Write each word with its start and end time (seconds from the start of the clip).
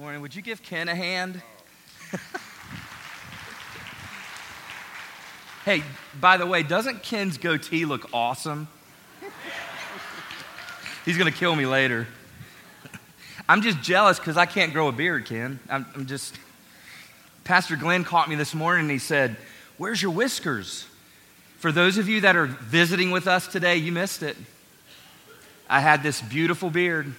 Morning. 0.00 0.22
Would 0.22 0.34
you 0.34 0.40
give 0.40 0.62
Ken 0.62 0.88
a 0.88 0.94
hand? 0.94 1.42
hey, 5.66 5.82
by 6.18 6.38
the 6.38 6.46
way, 6.46 6.62
doesn't 6.62 7.02
Ken's 7.02 7.36
goatee 7.36 7.84
look 7.84 8.08
awesome? 8.14 8.66
He's 11.04 11.18
going 11.18 11.30
to 11.30 11.38
kill 11.38 11.54
me 11.54 11.66
later. 11.66 12.06
I'm 13.46 13.60
just 13.60 13.82
jealous 13.82 14.18
because 14.18 14.38
I 14.38 14.46
can't 14.46 14.72
grow 14.72 14.88
a 14.88 14.92
beard, 14.92 15.26
Ken. 15.26 15.60
I'm, 15.68 15.84
I'm, 15.94 16.06
just. 16.06 16.34
Pastor 17.44 17.76
Glenn 17.76 18.02
caught 18.02 18.26
me 18.26 18.36
this 18.36 18.54
morning 18.54 18.84
and 18.84 18.90
he 18.90 18.98
said, 18.98 19.36
Where's 19.76 20.00
your 20.00 20.12
whiskers? 20.12 20.86
For 21.58 21.70
those 21.70 21.98
of 21.98 22.08
you 22.08 22.22
that 22.22 22.36
are 22.36 22.46
visiting 22.46 23.10
with 23.10 23.26
us 23.26 23.46
today, 23.46 23.76
you 23.76 23.92
missed 23.92 24.22
it. 24.22 24.38
I 25.68 25.80
had 25.80 26.02
this 26.02 26.22
beautiful 26.22 26.70
beard 26.70 27.14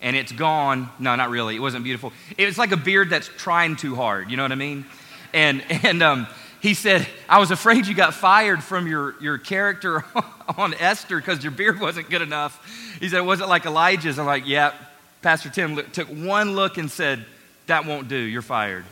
and 0.00 0.16
it's 0.16 0.32
gone. 0.32 0.90
No, 0.98 1.16
not 1.16 1.30
really. 1.30 1.56
It 1.56 1.60
wasn't 1.60 1.84
beautiful. 1.84 2.12
It 2.36 2.46
was 2.46 2.58
like 2.58 2.72
a 2.72 2.76
beard 2.76 3.10
that's 3.10 3.28
trying 3.28 3.76
too 3.76 3.94
hard. 3.94 4.30
You 4.30 4.36
know 4.36 4.44
what 4.44 4.52
I 4.52 4.56
mean? 4.56 4.84
And, 5.32 5.62
and 5.84 6.02
um, 6.02 6.26
he 6.60 6.74
said, 6.74 7.06
I 7.28 7.38
was 7.38 7.50
afraid 7.50 7.86
you 7.86 7.94
got 7.94 8.14
fired 8.14 8.62
from 8.62 8.86
your, 8.86 9.14
your 9.20 9.38
character 9.38 10.04
on 10.56 10.74
Esther 10.74 11.18
because 11.18 11.42
your 11.42 11.52
beard 11.52 11.80
wasn't 11.80 12.10
good 12.10 12.22
enough. 12.22 12.96
He 13.00 13.08
said, 13.08 13.18
it 13.18 13.24
Was 13.24 13.40
it 13.40 13.48
like 13.48 13.66
Elijah's? 13.66 14.18
I'm 14.18 14.26
like, 14.26 14.46
Yeah. 14.46 14.72
Pastor 15.20 15.50
Tim 15.50 15.76
took 15.92 16.08
one 16.08 16.54
look 16.54 16.78
and 16.78 16.90
said, 16.90 17.24
That 17.66 17.86
won't 17.86 18.08
do. 18.08 18.16
You're 18.16 18.42
fired. 18.42 18.84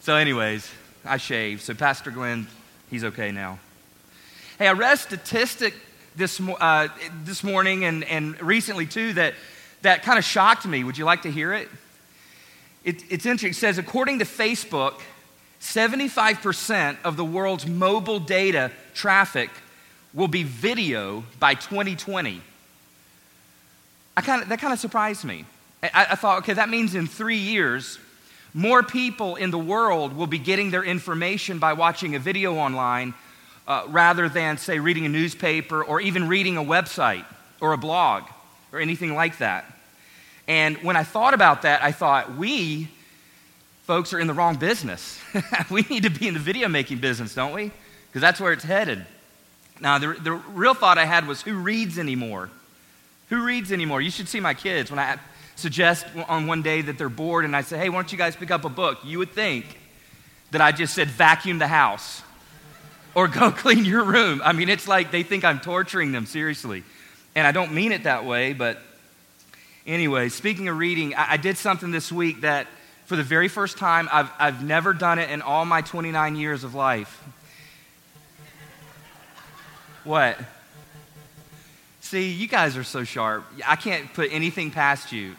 So, 0.00 0.14
anyways, 0.14 0.70
I 1.04 1.18
shaved. 1.18 1.62
So, 1.62 1.74
Pastor 1.74 2.10
Glenn, 2.10 2.46
he's 2.88 3.04
okay 3.04 3.30
now. 3.30 3.58
Hey, 4.58 4.66
I 4.66 4.72
read 4.72 4.94
a 4.94 4.96
statistic 4.96 5.74
this, 6.16 6.40
uh, 6.40 6.88
this 7.24 7.44
morning 7.44 7.84
and, 7.84 8.04
and 8.04 8.40
recently 8.40 8.86
too 8.86 9.12
that 9.14 9.34
that 9.82 10.02
kind 10.02 10.18
of 10.18 10.24
shocked 10.24 10.66
me. 10.66 10.84
Would 10.84 10.98
you 10.98 11.04
like 11.04 11.22
to 11.22 11.30
hear 11.30 11.52
it? 11.52 11.68
it 12.84 13.02
it's 13.10 13.26
interesting. 13.26 13.50
It 13.50 13.54
says, 13.54 13.78
according 13.78 14.18
to 14.20 14.24
Facebook, 14.24 15.00
75% 15.60 16.96
of 17.04 17.16
the 17.16 17.24
world's 17.24 17.66
mobile 17.66 18.20
data 18.20 18.70
traffic 18.94 19.50
will 20.14 20.28
be 20.28 20.42
video 20.42 21.24
by 21.38 21.54
2020. 21.54 22.40
I 24.16 24.20
kinda, 24.20 24.46
that 24.46 24.60
kind 24.60 24.72
of 24.72 24.78
surprised 24.78 25.24
me. 25.24 25.44
I, 25.82 26.08
I 26.10 26.14
thought, 26.16 26.38
okay, 26.38 26.54
that 26.54 26.68
means 26.68 26.94
in 26.94 27.06
three 27.06 27.36
years, 27.36 27.98
more 28.54 28.82
people 28.82 29.36
in 29.36 29.50
the 29.50 29.58
world 29.58 30.16
will 30.16 30.26
be 30.26 30.38
getting 30.38 30.70
their 30.70 30.82
information 30.82 31.58
by 31.58 31.74
watching 31.74 32.16
a 32.16 32.18
video 32.18 32.56
online 32.56 33.14
uh, 33.68 33.84
rather 33.88 34.28
than, 34.28 34.58
say, 34.58 34.78
reading 34.78 35.06
a 35.06 35.08
newspaper 35.08 35.84
or 35.84 36.00
even 36.00 36.26
reading 36.26 36.56
a 36.56 36.64
website 36.64 37.24
or 37.60 37.72
a 37.72 37.78
blog 37.78 38.24
or 38.72 38.80
anything 38.80 39.14
like 39.14 39.38
that. 39.38 39.64
And 40.46 40.76
when 40.78 40.96
I 40.96 41.04
thought 41.04 41.34
about 41.34 41.62
that, 41.62 41.82
I 41.82 41.92
thought, 41.92 42.36
we 42.36 42.88
folks 43.82 44.12
are 44.12 44.20
in 44.20 44.26
the 44.26 44.34
wrong 44.34 44.56
business. 44.56 45.18
we 45.70 45.82
need 45.82 46.02
to 46.02 46.10
be 46.10 46.28
in 46.28 46.34
the 46.34 46.40
video 46.40 46.68
making 46.68 46.98
business, 46.98 47.34
don't 47.34 47.54
we? 47.54 47.70
Because 48.08 48.20
that's 48.20 48.40
where 48.40 48.52
it's 48.52 48.64
headed. 48.64 49.04
Now, 49.80 49.98
the, 49.98 50.14
the 50.14 50.32
real 50.32 50.74
thought 50.74 50.98
I 50.98 51.04
had 51.04 51.26
was 51.26 51.42
who 51.42 51.54
reads 51.54 51.98
anymore? 51.98 52.50
Who 53.30 53.44
reads 53.44 53.72
anymore? 53.72 54.00
You 54.00 54.10
should 54.10 54.28
see 54.28 54.40
my 54.40 54.54
kids. 54.54 54.90
When 54.90 54.98
I 54.98 55.18
suggest 55.56 56.06
on 56.28 56.46
one 56.46 56.62
day 56.62 56.82
that 56.82 56.98
they're 56.98 57.08
bored 57.08 57.44
and 57.44 57.54
I 57.54 57.62
say, 57.62 57.78
hey, 57.78 57.88
why 57.88 57.96
don't 57.96 58.12
you 58.12 58.18
guys 58.18 58.36
pick 58.36 58.50
up 58.50 58.64
a 58.64 58.68
book? 58.68 58.98
You 59.04 59.18
would 59.18 59.32
think 59.32 59.64
that 60.50 60.60
I 60.60 60.72
just 60.72 60.94
said 60.94 61.08
vacuum 61.08 61.58
the 61.58 61.68
house 61.68 62.22
or 63.14 63.28
go 63.28 63.50
clean 63.64 63.84
your 63.84 64.04
room. 64.04 64.40
I 64.44 64.52
mean, 64.52 64.68
it's 64.68 64.88
like 64.88 65.10
they 65.10 65.22
think 65.22 65.44
I'm 65.44 65.60
torturing 65.60 66.12
them, 66.12 66.26
seriously. 66.26 66.84
And 67.38 67.46
I 67.46 67.52
don't 67.52 67.72
mean 67.72 67.92
it 67.92 68.02
that 68.02 68.24
way, 68.24 68.52
but 68.52 68.78
anyway, 69.86 70.28
speaking 70.28 70.66
of 70.66 70.76
reading, 70.76 71.14
I, 71.14 71.34
I 71.34 71.36
did 71.36 71.56
something 71.56 71.92
this 71.92 72.10
week 72.10 72.40
that 72.40 72.66
for 73.06 73.14
the 73.14 73.22
very 73.22 73.46
first 73.46 73.78
time, 73.78 74.08
I've, 74.10 74.28
I've 74.40 74.64
never 74.64 74.92
done 74.92 75.20
it 75.20 75.30
in 75.30 75.40
all 75.40 75.64
my 75.64 75.80
29 75.80 76.34
years 76.34 76.64
of 76.64 76.74
life. 76.74 77.22
What? 80.02 80.36
See, 82.00 82.28
you 82.32 82.48
guys 82.48 82.76
are 82.76 82.82
so 82.82 83.04
sharp. 83.04 83.44
I 83.64 83.76
can't 83.76 84.12
put 84.14 84.32
anything 84.32 84.72
past 84.72 85.12
you. 85.12 85.36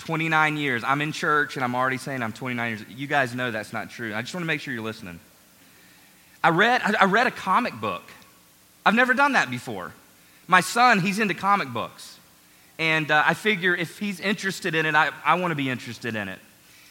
29 0.00 0.56
years. 0.56 0.82
I'm 0.82 1.00
in 1.00 1.12
church 1.12 1.54
and 1.54 1.62
I'm 1.62 1.76
already 1.76 1.98
saying 1.98 2.24
I'm 2.24 2.32
29 2.32 2.70
years. 2.70 2.84
You 2.88 3.06
guys 3.06 3.36
know 3.36 3.52
that's 3.52 3.72
not 3.72 3.88
true. 3.90 4.12
I 4.12 4.20
just 4.22 4.34
want 4.34 4.42
to 4.42 4.48
make 4.48 4.60
sure 4.60 4.74
you're 4.74 4.82
listening. 4.82 5.20
I 6.42 6.48
read, 6.48 6.82
I 6.82 7.04
read 7.04 7.28
a 7.28 7.30
comic 7.30 7.80
book. 7.80 8.02
I've 8.84 8.96
never 8.96 9.14
done 9.14 9.34
that 9.34 9.48
before. 9.48 9.92
My 10.46 10.60
son, 10.60 11.00
he's 11.00 11.18
into 11.18 11.34
comic 11.34 11.68
books. 11.68 12.18
And 12.78 13.10
uh, 13.10 13.22
I 13.24 13.34
figure 13.34 13.74
if 13.74 13.98
he's 13.98 14.20
interested 14.20 14.74
in 14.74 14.86
it, 14.86 14.94
I, 14.94 15.10
I 15.24 15.34
want 15.36 15.52
to 15.52 15.56
be 15.56 15.70
interested 15.70 16.14
in 16.14 16.28
it. 16.28 16.38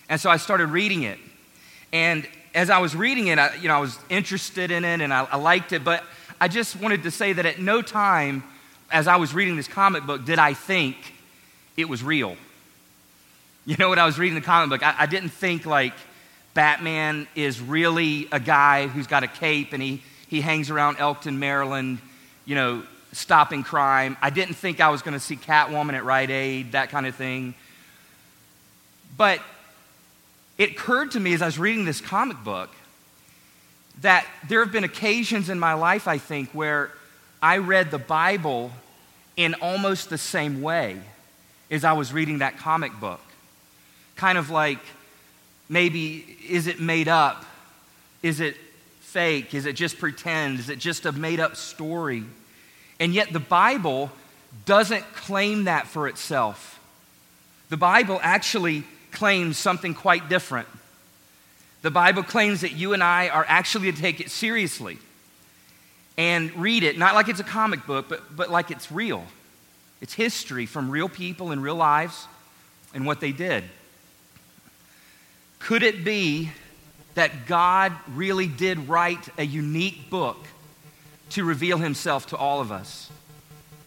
And 0.10 0.20
so 0.20 0.30
I 0.30 0.38
started 0.38 0.68
reading 0.68 1.04
it. 1.04 1.20
And 1.94 2.28
as 2.54 2.70
I 2.70 2.80
was 2.80 2.96
reading 2.96 3.28
it, 3.28 3.38
I, 3.38 3.56
you 3.56 3.68
know, 3.68 3.76
I 3.76 3.80
was 3.80 3.98
interested 4.10 4.72
in 4.72 4.84
it 4.84 5.02
and 5.02 5.14
I, 5.14 5.26
I 5.32 5.38
liked 5.38 5.74
it. 5.74 5.84
But 5.84 6.04
I 6.42 6.48
just 6.48 6.76
wanted 6.76 7.04
to 7.04 7.12
say 7.12 7.34
that 7.34 7.46
at 7.46 7.60
no 7.60 7.82
time, 7.82 8.44
as 8.92 9.08
I 9.08 9.18
was 9.18 9.34
reading 9.34 9.56
this 9.56 9.68
comic 9.68 10.06
book, 10.06 10.26
did 10.26 10.40
I 10.40 10.54
think 10.54 10.98
it 11.78 11.90
was 11.90 12.04
real. 12.04 12.36
You 13.68 13.76
know, 13.80 13.90
when 13.90 13.98
I 13.98 14.06
was 14.06 14.20
reading 14.20 14.36
the 14.36 14.46
comic 14.46 14.70
book, 14.70 14.84
I, 14.86 14.94
I 15.00 15.06
didn't 15.08 15.30
think 15.30 15.66
like, 15.66 15.96
Batman 16.56 17.28
is 17.36 17.60
really 17.62 18.28
a 18.32 18.40
guy 18.40 18.88
who's 18.88 19.08
got 19.08 19.24
a 19.24 19.28
cape 19.28 19.74
and 19.74 19.84
he, 19.84 20.02
he 20.30 20.40
hangs 20.40 20.72
around 20.72 20.98
Elkton, 21.00 21.38
Maryland, 21.38 22.00
you 22.46 22.56
know, 22.56 22.84
stopping 23.16 23.64
crime. 23.64 24.18
I 24.22 24.30
didn't 24.30 24.56
think 24.56 24.81
I 24.81 24.90
was 24.90 25.02
going 25.02 25.14
to 25.14 25.20
see 25.20 25.38
Catwoman 25.38 25.94
at 25.94 26.03
Rite 26.03 26.30
Aid, 26.30 26.74
that 26.74 26.90
kind 26.90 27.06
of 27.08 27.16
thing. 27.16 27.53
But 29.18 29.40
it 30.58 30.72
occurred 30.72 31.12
to 31.12 31.20
me 31.20 31.34
as 31.34 31.42
I 31.42 31.46
was 31.46 31.58
reading 31.58 31.86
this 31.86 32.02
comic 32.02 32.44
book 32.44 32.70
that 34.02 34.26
there 34.50 34.64
have 34.64 34.74
been 34.74 34.84
occasions 34.84 35.50
in 35.50 35.58
my 35.58 35.74
life, 35.74 36.08
I 36.08 36.18
think, 36.18 36.50
where 36.52 36.92
I 37.42 37.58
read 37.59 37.92
the 37.92 37.98
Bible 37.98 38.72
in 39.38 39.53
almost 39.56 40.09
the 40.09 40.18
same 40.18 40.62
way 40.62 41.00
as 41.72 41.84
I 41.84 41.94
was 41.94 42.12
reading 42.12 42.40
that 42.40 42.58
comic 42.58 43.00
book. 43.00 43.22
Kind 44.16 44.38
of 44.38 44.50
like, 44.50 44.80
maybe 45.70 46.38
is 46.50 46.68
it 46.68 46.80
made 46.80 47.08
up? 47.08 47.46
Is 48.22 48.40
it 48.40 48.58
fake? 49.00 49.53
Is 49.53 49.66
it 49.66 49.78
just 49.78 49.97
pretend? 49.97 50.59
Is 50.59 50.70
it 50.70 50.80
just 50.80 51.06
a 51.06 51.12
made 51.14 51.40
up 51.40 51.56
story? 51.56 52.24
And 53.00 53.14
yet 53.14 53.34
the 53.34 53.40
Bible 53.40 54.12
doesn't 54.66 55.04
claim 55.14 55.66
that 55.66 55.88
for 55.88 56.08
itself. 56.08 56.80
The 57.70 57.78
Bible 57.78 58.20
actually 58.22 58.84
claims 59.12 59.58
something 59.58 59.94
quite 59.94 60.30
different. 60.30 60.68
The 61.82 61.92
Bible 61.92 62.24
claims 62.24 62.62
that 62.62 62.72
you 62.72 62.94
and 62.94 63.04
I 63.04 63.30
are 63.30 63.46
actually 63.48 63.92
to 63.92 64.02
take 64.02 64.20
it 64.20 64.32
seriously 64.32 64.98
and 66.18 66.56
read 66.56 66.84
it, 66.84 66.98
not 66.98 67.16
like 67.16 67.28
it's 67.28 67.40
a 67.40 67.44
comic 67.44 67.86
book, 67.86 68.08
but, 68.08 68.36
but 68.36 68.50
like 68.50 68.72
it's 68.72 68.92
real. 68.92 69.26
It's 70.02 70.14
history 70.14 70.66
from 70.66 70.90
real 70.90 71.10
people 71.10 71.52
in 71.52 71.62
real 71.62 71.76
lives 71.76 72.28
and 72.94 73.06
what 73.06 73.20
they 73.20 73.32
did. 73.32 73.64
Could 75.60 75.84
it 75.84 76.06
be 76.06 76.52
that 77.16 77.48
God 77.48 77.94
really 78.14 78.48
did 78.48 78.88
write 78.88 79.30
a 79.38 79.44
unique 79.44 80.10
book 80.10 80.38
to 81.35 81.46
reveal 81.46 81.78
himself 81.78 82.28
to 82.28 82.38
all 82.38 82.59
of 82.59 82.72
us? 82.72 83.09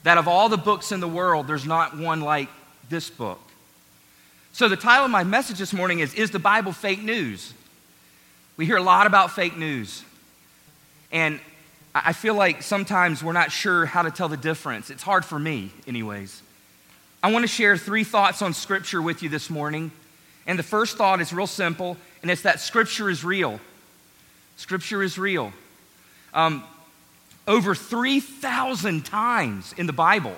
That 0.05 0.17
of 0.17 0.27
all 0.27 0.49
the 0.49 0.57
books 0.57 0.93
in 0.93 1.01
the 1.01 1.09
world, 1.09 1.47
there's 1.47 1.67
not 1.67 1.99
one 1.99 2.21
like 2.21 2.49
this 2.89 3.11
book. 3.11 3.41
So, 4.53 4.69
the 4.69 4.77
title 4.77 5.05
of 5.05 5.11
my 5.11 5.25
message 5.25 5.59
this 5.59 5.73
morning 5.73 5.99
is 5.99 6.15
Is 6.15 6.31
the 6.31 6.39
Bible 6.39 6.73
Fake 6.73 7.03
News? 7.03 7.53
We 8.57 8.65
hear 8.65 8.77
a 8.77 8.83
lot 8.83 9.07
about 9.07 9.33
fake 9.33 9.57
news. 9.57 10.03
And 11.13 11.39
I 11.95 12.13
feel 12.13 12.35
like 12.35 12.63
sometimes 12.63 13.23
we're 13.23 13.33
not 13.33 13.53
sure 13.53 13.87
how 13.87 14.03
to 14.03 14.11
tell 14.11 14.29
the 14.29 14.37
difference. 14.37 14.91
It's 14.91 15.03
hard 15.03 15.25
for 15.25 15.39
me, 15.39 15.71
anyways. 15.87 16.43
I 17.23 17.31
want 17.33 17.45
to 17.45 17.49
share 17.49 17.77
three 17.77 18.05
thoughts 18.05 18.43
on 18.43 18.53
Scripture 18.53 19.01
with 19.03 19.23
you 19.23 19.29
this 19.29 19.49
morning 19.49 19.93
and 20.49 20.59
the 20.59 20.65
first 20.65 20.97
thought 20.97 21.21
is 21.21 21.31
real 21.31 21.47
simple, 21.47 21.99
and 22.23 22.31
it's 22.31 22.41
that 22.43 22.59
Scripture 22.59 23.11
is 23.11 23.23
real. 23.23 23.61
Scripture 24.57 25.03
is 25.03 25.19
real. 25.19 25.53
Um, 26.33 26.65
over 27.49 27.75
3,000 27.75 29.05
times 29.05 29.75
in 29.77 29.87
the 29.87 29.93
Bible, 29.93 30.37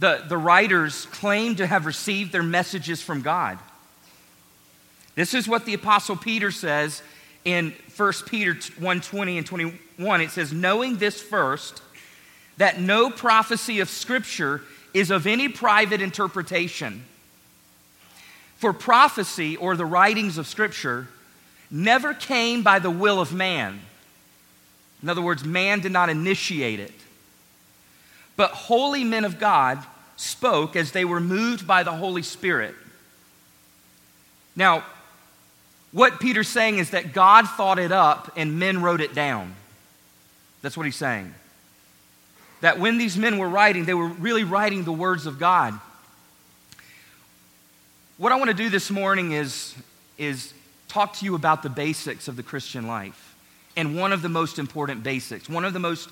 the, 0.00 0.24
the 0.28 0.36
writers 0.36 1.06
claim 1.06 1.54
to 1.56 1.66
have 1.66 1.86
received 1.86 2.32
their 2.32 2.42
messages 2.42 3.00
from 3.00 3.22
God. 3.22 3.58
This 5.14 5.34
is 5.34 5.46
what 5.46 5.64
the 5.64 5.74
Apostle 5.74 6.16
Peter 6.16 6.50
says 6.50 7.02
in 7.44 7.72
1 7.96 8.12
Peter 8.26 8.56
1 8.78 9.00
20 9.00 9.38
and 9.38 9.46
21. 9.46 10.20
It 10.20 10.30
says, 10.30 10.52
Knowing 10.52 10.96
this 10.96 11.20
first, 11.20 11.82
that 12.56 12.80
no 12.80 13.10
prophecy 13.10 13.80
of 13.80 13.88
Scripture 13.88 14.62
is 14.92 15.10
of 15.10 15.26
any 15.26 15.48
private 15.48 16.00
interpretation. 16.00 17.04
For 18.56 18.72
prophecy 18.72 19.56
or 19.56 19.76
the 19.76 19.86
writings 19.86 20.38
of 20.38 20.46
Scripture 20.46 21.08
never 21.70 22.12
came 22.14 22.62
by 22.62 22.78
the 22.78 22.90
will 22.90 23.20
of 23.20 23.32
man. 23.32 23.80
In 25.02 25.08
other 25.08 25.22
words, 25.22 25.44
man 25.44 25.80
did 25.80 25.92
not 25.92 26.08
initiate 26.08 26.80
it. 26.80 26.92
But 28.36 28.50
holy 28.50 29.04
men 29.04 29.24
of 29.24 29.38
God 29.38 29.84
spoke 30.16 30.76
as 30.76 30.92
they 30.92 31.04
were 31.04 31.20
moved 31.20 31.66
by 31.66 31.82
the 31.82 31.92
Holy 31.92 32.22
Spirit. 32.22 32.74
Now, 34.54 34.84
what 35.92 36.20
Peter's 36.20 36.48
saying 36.48 36.78
is 36.78 36.90
that 36.90 37.12
God 37.12 37.48
thought 37.48 37.78
it 37.78 37.92
up 37.92 38.32
and 38.36 38.58
men 38.58 38.82
wrote 38.82 39.00
it 39.00 39.14
down. 39.14 39.54
That's 40.62 40.76
what 40.76 40.86
he's 40.86 40.96
saying. 40.96 41.34
That 42.60 42.78
when 42.78 42.98
these 42.98 43.16
men 43.16 43.38
were 43.38 43.48
writing, 43.48 43.86
they 43.86 43.94
were 43.94 44.08
really 44.08 44.44
writing 44.44 44.84
the 44.84 44.92
words 44.92 45.26
of 45.26 45.38
God. 45.38 45.78
What 48.18 48.32
I 48.32 48.36
want 48.36 48.50
to 48.50 48.56
do 48.56 48.68
this 48.68 48.90
morning 48.90 49.32
is, 49.32 49.74
is 50.18 50.52
talk 50.88 51.14
to 51.14 51.24
you 51.24 51.34
about 51.34 51.62
the 51.62 51.70
basics 51.70 52.28
of 52.28 52.36
the 52.36 52.42
Christian 52.42 52.86
life. 52.86 53.29
And 53.76 53.96
one 53.96 54.12
of 54.12 54.22
the 54.22 54.28
most 54.28 54.58
important 54.58 55.02
basics, 55.02 55.48
one 55.48 55.64
of 55.64 55.72
the 55.72 55.78
most 55.78 56.10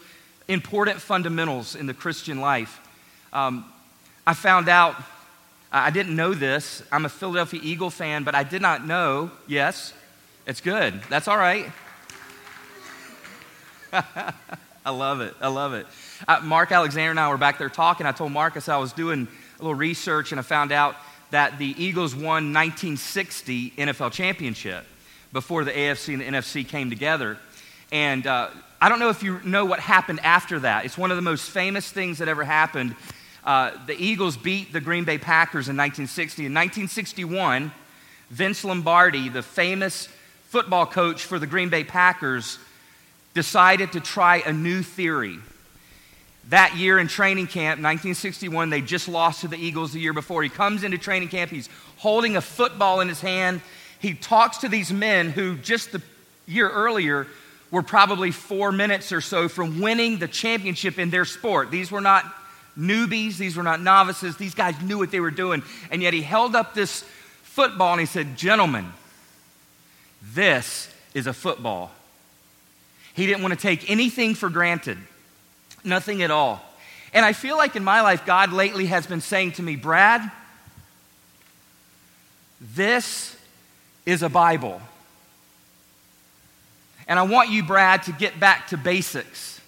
important 0.48 1.00
fundamentals 1.00 1.74
in 1.74 1.86
the 1.86 1.94
Christian 1.94 2.40
life. 2.40 2.80
Um, 3.32 3.64
I 4.26 4.34
found 4.34 4.68
out, 4.68 4.96
I 5.70 5.90
didn't 5.90 6.16
know 6.16 6.32
this. 6.32 6.82
I'm 6.90 7.04
a 7.04 7.10
Philadelphia 7.10 7.60
Eagle 7.62 7.90
fan, 7.90 8.24
but 8.24 8.34
I 8.34 8.42
did 8.42 8.62
not 8.62 8.86
know, 8.86 9.30
yes, 9.46 9.92
it's 10.46 10.62
good. 10.62 11.02
That's 11.10 11.28
all 11.28 11.36
right. 11.36 11.70
I 13.92 14.90
love 14.90 15.20
it. 15.20 15.34
I 15.40 15.48
love 15.48 15.74
it. 15.74 15.86
Uh, 16.26 16.40
Mark 16.42 16.72
Alexander 16.72 17.10
and 17.10 17.20
I 17.20 17.28
were 17.28 17.36
back 17.36 17.58
there 17.58 17.68
talking. 17.68 18.06
I 18.06 18.12
told 18.12 18.32
Marcus 18.32 18.68
I 18.68 18.78
was 18.78 18.94
doing 18.94 19.28
a 19.58 19.62
little 19.62 19.74
research 19.74 20.32
and 20.32 20.38
I 20.38 20.42
found 20.42 20.72
out 20.72 20.96
that 21.30 21.58
the 21.58 21.74
Eagles 21.76 22.14
won 22.14 22.54
1960 22.54 23.72
NFL 23.72 24.12
championship 24.12 24.86
before 25.32 25.64
the 25.64 25.72
AFC 25.72 26.14
and 26.14 26.22
the 26.22 26.38
NFC 26.38 26.66
came 26.66 26.88
together. 26.88 27.36
And 27.90 28.26
uh, 28.26 28.50
I 28.80 28.88
don't 28.88 28.98
know 28.98 29.08
if 29.08 29.22
you 29.22 29.40
know 29.44 29.64
what 29.64 29.80
happened 29.80 30.20
after 30.22 30.60
that. 30.60 30.84
It's 30.84 30.98
one 30.98 31.10
of 31.10 31.16
the 31.16 31.22
most 31.22 31.50
famous 31.50 31.90
things 31.90 32.18
that 32.18 32.28
ever 32.28 32.44
happened. 32.44 32.94
Uh, 33.44 33.72
the 33.86 33.94
Eagles 33.94 34.36
beat 34.36 34.72
the 34.72 34.80
Green 34.80 35.04
Bay 35.04 35.18
Packers 35.18 35.68
in 35.68 35.76
1960. 35.76 36.46
In 36.46 36.52
1961, 36.52 37.72
Vince 38.30 38.64
Lombardi, 38.64 39.28
the 39.30 39.42
famous 39.42 40.08
football 40.48 40.84
coach 40.84 41.24
for 41.24 41.38
the 41.38 41.46
Green 41.46 41.70
Bay 41.70 41.82
Packers, 41.82 42.58
decided 43.34 43.92
to 43.92 44.00
try 44.00 44.42
a 44.44 44.52
new 44.52 44.82
theory. 44.82 45.38
That 46.50 46.76
year 46.76 46.98
in 46.98 47.08
training 47.08 47.46
camp, 47.46 47.78
1961, 47.78 48.70
they 48.70 48.80
just 48.80 49.08
lost 49.08 49.42
to 49.42 49.48
the 49.48 49.56
Eagles 49.56 49.92
the 49.92 50.00
year 50.00 50.12
before. 50.12 50.42
He 50.42 50.48
comes 50.48 50.82
into 50.82 50.98
training 50.98 51.28
camp, 51.28 51.50
he's 51.50 51.68
holding 51.96 52.36
a 52.36 52.40
football 52.40 53.00
in 53.00 53.08
his 53.08 53.20
hand. 53.20 53.60
He 53.98 54.14
talks 54.14 54.58
to 54.58 54.68
these 54.68 54.92
men 54.92 55.30
who 55.30 55.56
just 55.56 55.92
the 55.92 56.02
year 56.46 56.68
earlier 56.70 57.26
were 57.70 57.82
probably 57.82 58.30
four 58.30 58.72
minutes 58.72 59.12
or 59.12 59.20
so 59.20 59.48
from 59.48 59.80
winning 59.80 60.18
the 60.18 60.28
championship 60.28 60.98
in 60.98 61.10
their 61.10 61.24
sport. 61.24 61.70
These 61.70 61.90
were 61.90 62.00
not 62.00 62.24
newbies, 62.78 63.36
these 63.36 63.56
were 63.56 63.62
not 63.62 63.80
novices. 63.80 64.36
These 64.36 64.54
guys 64.54 64.80
knew 64.80 64.98
what 64.98 65.10
they 65.10 65.20
were 65.20 65.30
doing. 65.30 65.62
And 65.90 66.02
yet 66.02 66.14
he 66.14 66.22
held 66.22 66.54
up 66.54 66.74
this 66.74 67.04
football 67.42 67.92
and 67.92 68.00
he 68.00 68.06
said, 68.06 68.36
Gentlemen, 68.36 68.86
this 70.22 70.88
is 71.14 71.26
a 71.26 71.32
football. 71.32 71.90
He 73.14 73.26
didn't 73.26 73.42
want 73.42 73.52
to 73.52 73.60
take 73.60 73.90
anything 73.90 74.34
for 74.34 74.48
granted, 74.48 74.98
nothing 75.82 76.22
at 76.22 76.30
all. 76.30 76.64
And 77.12 77.24
I 77.24 77.32
feel 77.32 77.56
like 77.56 77.74
in 77.74 77.82
my 77.82 78.00
life, 78.02 78.24
God 78.24 78.52
lately 78.52 78.86
has 78.86 79.06
been 79.06 79.20
saying 79.20 79.52
to 79.52 79.62
me, 79.62 79.76
Brad, 79.76 80.30
this 82.60 83.36
is 84.06 84.22
a 84.22 84.28
Bible. 84.28 84.80
And 87.08 87.18
I 87.18 87.22
want 87.22 87.48
you, 87.48 87.62
Brad, 87.62 88.02
to 88.04 88.12
get 88.12 88.38
back 88.38 88.68
to 88.68 88.76
basics, 88.76 89.60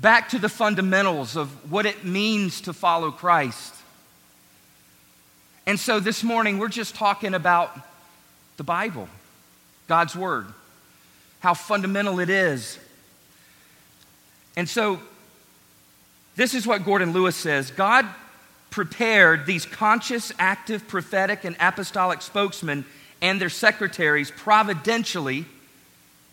back 0.00 0.28
to 0.30 0.38
the 0.38 0.48
fundamentals 0.48 1.36
of 1.36 1.70
what 1.70 1.84
it 1.84 2.04
means 2.04 2.60
to 2.62 2.72
follow 2.72 3.10
Christ. 3.10 3.74
And 5.66 5.78
so 5.78 5.98
this 5.98 6.22
morning, 6.22 6.58
we're 6.58 6.68
just 6.68 6.94
talking 6.94 7.34
about 7.34 7.76
the 8.56 8.62
Bible, 8.62 9.08
God's 9.88 10.14
Word, 10.14 10.46
how 11.40 11.54
fundamental 11.54 12.20
it 12.20 12.30
is. 12.30 12.78
And 14.56 14.68
so, 14.68 15.00
this 16.36 16.54
is 16.54 16.66
what 16.66 16.84
Gordon 16.84 17.12
Lewis 17.12 17.34
says 17.34 17.72
God 17.72 18.06
prepared 18.70 19.46
these 19.46 19.66
conscious, 19.66 20.32
active, 20.38 20.86
prophetic, 20.86 21.44
and 21.44 21.56
apostolic 21.58 22.22
spokesmen 22.22 22.84
and 23.20 23.40
their 23.40 23.48
secretaries 23.48 24.30
providentially 24.30 25.46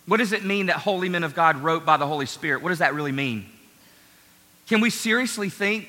what 0.07 0.17
does 0.17 0.31
it 0.31 0.43
mean 0.43 0.67
that 0.67 0.77
holy 0.77 1.09
men 1.09 1.23
of 1.23 1.35
God 1.35 1.57
wrote 1.57 1.85
by 1.85 1.97
the 1.97 2.07
Holy 2.07 2.25
Spirit? 2.25 2.63
What 2.63 2.69
does 2.69 2.79
that 2.79 2.93
really 2.93 3.11
mean? 3.11 3.45
Can 4.67 4.81
we 4.81 4.89
seriously 4.89 5.49
think 5.49 5.87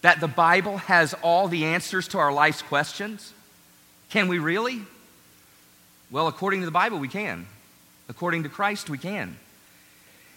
that 0.00 0.20
the 0.20 0.28
Bible 0.28 0.78
has 0.78 1.14
all 1.22 1.48
the 1.48 1.64
answers 1.66 2.08
to 2.08 2.18
our 2.18 2.32
life's 2.32 2.62
questions? 2.62 3.32
Can 4.10 4.28
we 4.28 4.38
really? 4.38 4.80
Well, 6.10 6.26
according 6.26 6.60
to 6.60 6.66
the 6.66 6.72
Bible, 6.72 6.98
we 6.98 7.08
can. 7.08 7.46
According 8.08 8.44
to 8.44 8.48
Christ, 8.48 8.88
we 8.88 8.96
can. 8.96 9.36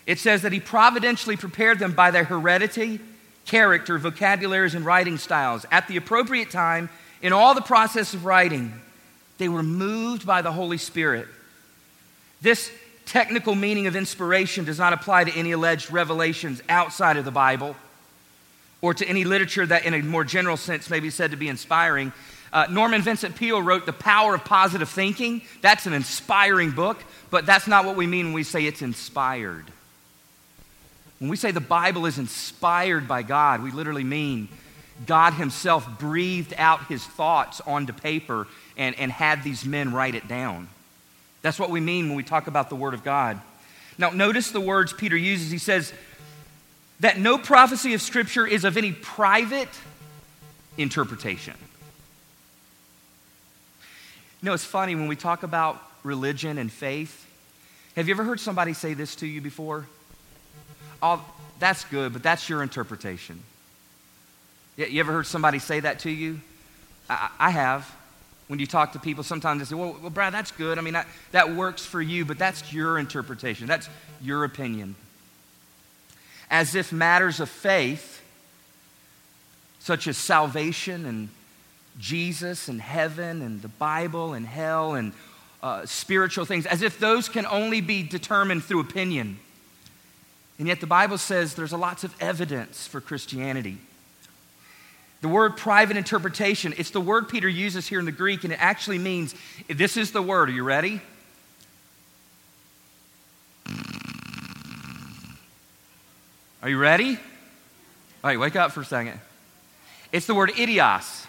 It 0.05 0.19
says 0.19 0.41
that 0.41 0.51
He 0.51 0.59
providentially 0.59 1.37
prepared 1.37 1.79
them 1.79 1.93
by 1.93 2.11
their 2.11 2.25
heredity, 2.25 2.99
character, 3.45 3.97
vocabularies, 3.97 4.75
and 4.75 4.85
writing 4.85 5.17
styles. 5.17 5.65
At 5.71 5.87
the 5.87 5.95
appropriate 5.95 6.51
time, 6.51 6.89
in 7.21 7.31
all 7.31 7.53
the 7.53 7.61
process 7.61 8.13
of 8.13 8.25
writing, 8.25 8.73
they 9.37 9.47
were 9.47 9.63
moved 9.63 10.25
by 10.25 10.41
the 10.41 10.51
Holy 10.51 10.77
Spirit. 10.77 11.27
This 12.41 12.71
technical 13.05 13.55
meaning 13.55 13.87
of 13.87 13.95
inspiration 13.95 14.65
does 14.65 14.79
not 14.79 14.93
apply 14.93 15.25
to 15.25 15.37
any 15.37 15.51
alleged 15.51 15.91
revelations 15.91 16.61
outside 16.69 17.17
of 17.17 17.25
the 17.25 17.31
Bible 17.31 17.75
or 18.81 18.93
to 18.93 19.07
any 19.07 19.23
literature 19.23 19.65
that, 19.65 19.85
in 19.85 19.93
a 19.93 20.01
more 20.01 20.23
general 20.23 20.57
sense, 20.57 20.89
may 20.89 20.99
be 20.99 21.09
said 21.09 21.31
to 21.31 21.37
be 21.37 21.47
inspiring. 21.47 22.11
Uh, 22.51 22.65
Norman 22.69 23.01
Vincent 23.01 23.35
Peale 23.35 23.61
wrote 23.61 23.85
The 23.85 23.93
Power 23.93 24.35
of 24.35 24.43
Positive 24.43 24.89
Thinking. 24.89 25.41
That's 25.61 25.85
an 25.85 25.93
inspiring 25.93 26.71
book, 26.71 27.03
but 27.29 27.45
that's 27.45 27.67
not 27.67 27.85
what 27.85 27.95
we 27.95 28.07
mean 28.07 28.27
when 28.27 28.33
we 28.33 28.43
say 28.43 28.65
it's 28.65 28.81
inspired. 28.81 29.65
When 31.19 31.29
we 31.29 31.37
say 31.37 31.51
the 31.51 31.61
Bible 31.61 32.07
is 32.07 32.17
inspired 32.17 33.07
by 33.07 33.21
God, 33.21 33.61
we 33.61 33.69
literally 33.69 34.03
mean 34.03 34.49
God 35.05 35.33
Himself 35.33 35.87
breathed 35.99 36.55
out 36.57 36.87
His 36.87 37.05
thoughts 37.05 37.61
onto 37.61 37.93
paper 37.93 38.47
and, 38.75 38.97
and 38.97 39.11
had 39.11 39.43
these 39.43 39.63
men 39.63 39.93
write 39.93 40.15
it 40.15 40.27
down. 40.27 40.67
That's 41.41 41.59
what 41.59 41.69
we 41.69 41.79
mean 41.79 42.07
when 42.07 42.15
we 42.15 42.23
talk 42.23 42.47
about 42.47 42.69
the 42.69 42.75
Word 42.75 42.93
of 42.93 43.03
God. 43.03 43.39
Now, 43.97 44.09
notice 44.09 44.51
the 44.51 44.61
words 44.61 44.93
Peter 44.93 45.17
uses. 45.17 45.51
He 45.51 45.57
says 45.57 45.93
that 46.99 47.19
no 47.19 47.37
prophecy 47.37 47.93
of 47.93 48.01
Scripture 48.01 48.45
is 48.45 48.63
of 48.63 48.77
any 48.77 48.91
private 48.91 49.69
interpretation. 50.77 51.55
You 54.41 54.47
know, 54.47 54.53
it's 54.53 54.65
funny 54.65 54.95
when 54.95 55.07
we 55.07 55.15
talk 55.15 55.43
about 55.43 55.81
religion 56.03 56.57
and 56.57 56.71
faith. 56.71 57.27
Have 57.95 58.07
you 58.07 58.13
ever 58.13 58.23
heard 58.23 58.39
somebody 58.39 58.73
say 58.73 58.93
this 58.93 59.15
to 59.17 59.27
you 59.27 59.41
before? 59.41 59.85
Oh, 61.01 61.23
that's 61.59 61.83
good, 61.85 62.13
but 62.13 62.23
that's 62.23 62.49
your 62.49 62.63
interpretation. 62.63 63.41
You 64.77 64.99
ever 64.99 65.11
heard 65.11 65.27
somebody 65.27 65.59
say 65.59 65.79
that 65.81 65.99
to 65.99 66.09
you? 66.09 66.39
I, 67.09 67.29
I 67.37 67.49
have 67.51 67.93
when 68.51 68.59
you 68.59 68.67
talk 68.67 68.91
to 68.91 68.99
people, 68.99 69.23
sometimes 69.23 69.61
they 69.61 69.65
say, 69.65 69.75
well, 69.75 69.95
well 70.01 70.09
Brad, 70.09 70.33
that's 70.33 70.51
good. 70.51 70.77
I 70.77 70.81
mean, 70.81 70.91
that, 70.91 71.07
that 71.31 71.55
works 71.55 71.85
for 71.85 72.01
you, 72.01 72.25
but 72.25 72.37
that's 72.37 72.73
your 72.73 72.99
interpretation. 72.99 73.65
That's 73.65 73.87
your 74.21 74.43
opinion. 74.43 74.95
As 76.49 76.75
if 76.75 76.91
matters 76.91 77.39
of 77.39 77.47
faith, 77.47 78.21
such 79.79 80.05
as 80.05 80.17
salvation 80.17 81.05
and 81.05 81.29
Jesus 81.97 82.67
and 82.67 82.81
heaven 82.81 83.41
and 83.41 83.61
the 83.61 83.69
Bible 83.69 84.33
and 84.33 84.45
hell 84.45 84.95
and 84.95 85.13
uh, 85.63 85.85
spiritual 85.85 86.43
things, 86.43 86.65
as 86.65 86.81
if 86.81 86.99
those 86.99 87.29
can 87.29 87.45
only 87.45 87.79
be 87.79 88.03
determined 88.03 88.65
through 88.65 88.81
opinion. 88.81 89.39
And 90.59 90.67
yet 90.67 90.81
the 90.81 90.87
Bible 90.87 91.17
says 91.17 91.55
there's 91.55 91.71
lots 91.71 92.03
of 92.03 92.13
evidence 92.19 92.85
for 92.85 92.99
Christianity. 92.99 93.77
The 95.21 95.27
word 95.27 95.55
private 95.55 95.97
interpretation, 95.97 96.73
it's 96.77 96.89
the 96.89 96.99
word 96.99 97.29
Peter 97.29 97.47
uses 97.47 97.87
here 97.87 97.99
in 97.99 98.05
the 98.05 98.11
Greek, 98.11 98.43
and 98.43 98.51
it 98.51 98.59
actually 98.59 98.97
means 98.97 99.35
this 99.67 99.95
is 99.95 100.11
the 100.11 100.21
word. 100.21 100.49
Are 100.49 100.51
you 100.51 100.63
ready? 100.63 100.99
Are 106.63 106.69
you 106.69 106.79
ready? 106.79 107.15
All 108.23 108.29
right, 108.29 108.39
wake 108.39 108.55
up 108.55 108.71
for 108.71 108.81
a 108.81 108.85
second. 108.85 109.19
It's 110.11 110.25
the 110.25 110.35
word 110.35 110.51
idios. 110.51 111.25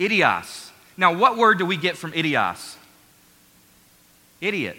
Idios. 0.00 0.70
Now, 0.96 1.14
what 1.14 1.36
word 1.36 1.58
do 1.58 1.66
we 1.66 1.76
get 1.76 1.96
from 1.96 2.12
idios? 2.12 2.76
Idiot. 4.40 4.76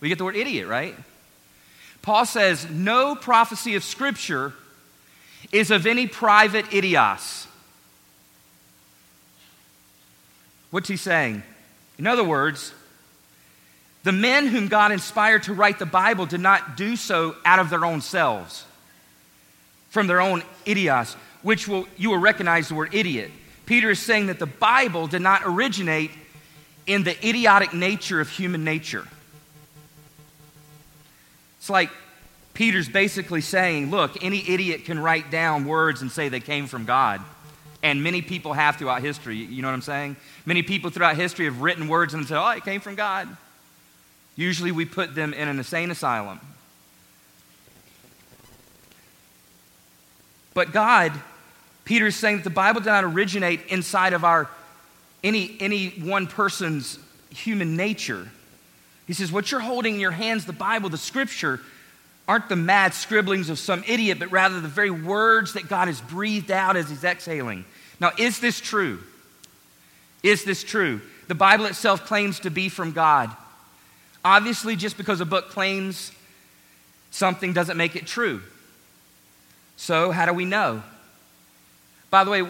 We 0.00 0.08
get 0.08 0.18
the 0.18 0.24
word 0.24 0.36
idiot, 0.36 0.66
right? 0.66 0.94
Paul 2.02 2.24
says, 2.24 2.68
No 2.70 3.14
prophecy 3.14 3.74
of 3.74 3.84
Scripture 3.84 4.52
is 5.52 5.70
of 5.70 5.86
any 5.86 6.06
private 6.06 6.66
idios. 6.66 7.46
What's 10.70 10.88
he 10.88 10.96
saying? 10.96 11.42
In 11.98 12.06
other 12.06 12.24
words, 12.24 12.72
the 14.02 14.12
men 14.12 14.46
whom 14.46 14.68
God 14.68 14.92
inspired 14.92 15.44
to 15.44 15.54
write 15.54 15.78
the 15.78 15.86
Bible 15.86 16.26
did 16.26 16.40
not 16.40 16.76
do 16.76 16.96
so 16.96 17.36
out 17.44 17.58
of 17.58 17.70
their 17.70 17.84
own 17.84 18.00
selves, 18.00 18.64
from 19.90 20.06
their 20.06 20.20
own 20.20 20.42
idios, 20.64 21.14
which 21.42 21.66
will, 21.66 21.86
you 21.96 22.10
will 22.10 22.18
recognize 22.18 22.68
the 22.68 22.74
word 22.74 22.94
idiot. 22.94 23.30
Peter 23.64 23.90
is 23.90 23.98
saying 23.98 24.26
that 24.26 24.38
the 24.38 24.46
Bible 24.46 25.06
did 25.06 25.22
not 25.22 25.42
originate 25.44 26.10
in 26.86 27.02
the 27.02 27.28
idiotic 27.28 27.72
nature 27.72 28.20
of 28.20 28.28
human 28.28 28.62
nature. 28.62 29.06
It's 31.58 31.70
like 31.70 31.90
Peter's 32.56 32.88
basically 32.88 33.42
saying, 33.42 33.90
look, 33.90 34.24
any 34.24 34.42
idiot 34.48 34.86
can 34.86 34.98
write 34.98 35.30
down 35.30 35.66
words 35.66 36.00
and 36.00 36.10
say 36.10 36.30
they 36.30 36.40
came 36.40 36.66
from 36.66 36.86
God. 36.86 37.20
And 37.82 38.02
many 38.02 38.22
people 38.22 38.54
have 38.54 38.76
throughout 38.76 39.02
history. 39.02 39.36
You 39.36 39.60
know 39.60 39.68
what 39.68 39.74
I'm 39.74 39.82
saying? 39.82 40.16
Many 40.46 40.62
people 40.62 40.88
throughout 40.88 41.16
history 41.16 41.44
have 41.44 41.60
written 41.60 41.86
words 41.86 42.14
and 42.14 42.26
said, 42.26 42.42
oh, 42.42 42.48
it 42.48 42.64
came 42.64 42.80
from 42.80 42.94
God. 42.94 43.28
Usually 44.36 44.72
we 44.72 44.86
put 44.86 45.14
them 45.14 45.34
in 45.34 45.48
an 45.48 45.58
insane 45.58 45.90
asylum. 45.90 46.40
But 50.54 50.72
God, 50.72 51.12
Peter 51.84 52.06
is 52.06 52.16
saying 52.16 52.38
that 52.38 52.44
the 52.44 52.48
Bible 52.48 52.80
did 52.80 52.88
not 52.88 53.04
originate 53.04 53.66
inside 53.66 54.14
of 54.14 54.24
our 54.24 54.48
any, 55.22 55.58
any 55.60 55.90
one 55.90 56.26
person's 56.26 56.98
human 57.28 57.76
nature. 57.76 58.30
He 59.06 59.12
says, 59.12 59.30
What 59.30 59.50
you're 59.50 59.60
holding 59.60 59.96
in 59.96 60.00
your 60.00 60.10
hands, 60.10 60.46
the 60.46 60.54
Bible, 60.54 60.88
the 60.88 60.96
scripture, 60.96 61.60
aren't 62.28 62.48
the 62.48 62.56
mad 62.56 62.92
scribblings 62.92 63.50
of 63.50 63.58
some 63.58 63.84
idiot, 63.86 64.18
but 64.18 64.30
rather 64.30 64.60
the 64.60 64.68
very 64.68 64.90
words 64.90 65.52
that 65.52 65.68
God 65.68 65.88
has 65.88 66.00
breathed 66.00 66.50
out 66.50 66.76
as 66.76 66.88
He's 66.88 67.04
exhaling. 67.04 67.64
Now, 68.00 68.12
is 68.18 68.40
this 68.40 68.60
true? 68.60 69.00
Is 70.22 70.44
this 70.44 70.64
true? 70.64 71.00
The 71.28 71.34
Bible 71.34 71.66
itself 71.66 72.04
claims 72.06 72.40
to 72.40 72.50
be 72.50 72.68
from 72.68 72.92
God. 72.92 73.30
Obviously, 74.24 74.74
just 74.76 74.96
because 74.96 75.20
a 75.20 75.24
book 75.24 75.50
claims 75.50 76.12
something 77.10 77.52
doesn't 77.52 77.76
make 77.76 77.94
it 77.94 78.06
true. 78.06 78.42
So, 79.76 80.10
how 80.10 80.26
do 80.26 80.32
we 80.32 80.44
know? 80.44 80.82
By 82.10 82.24
the 82.24 82.30
way, 82.30 82.48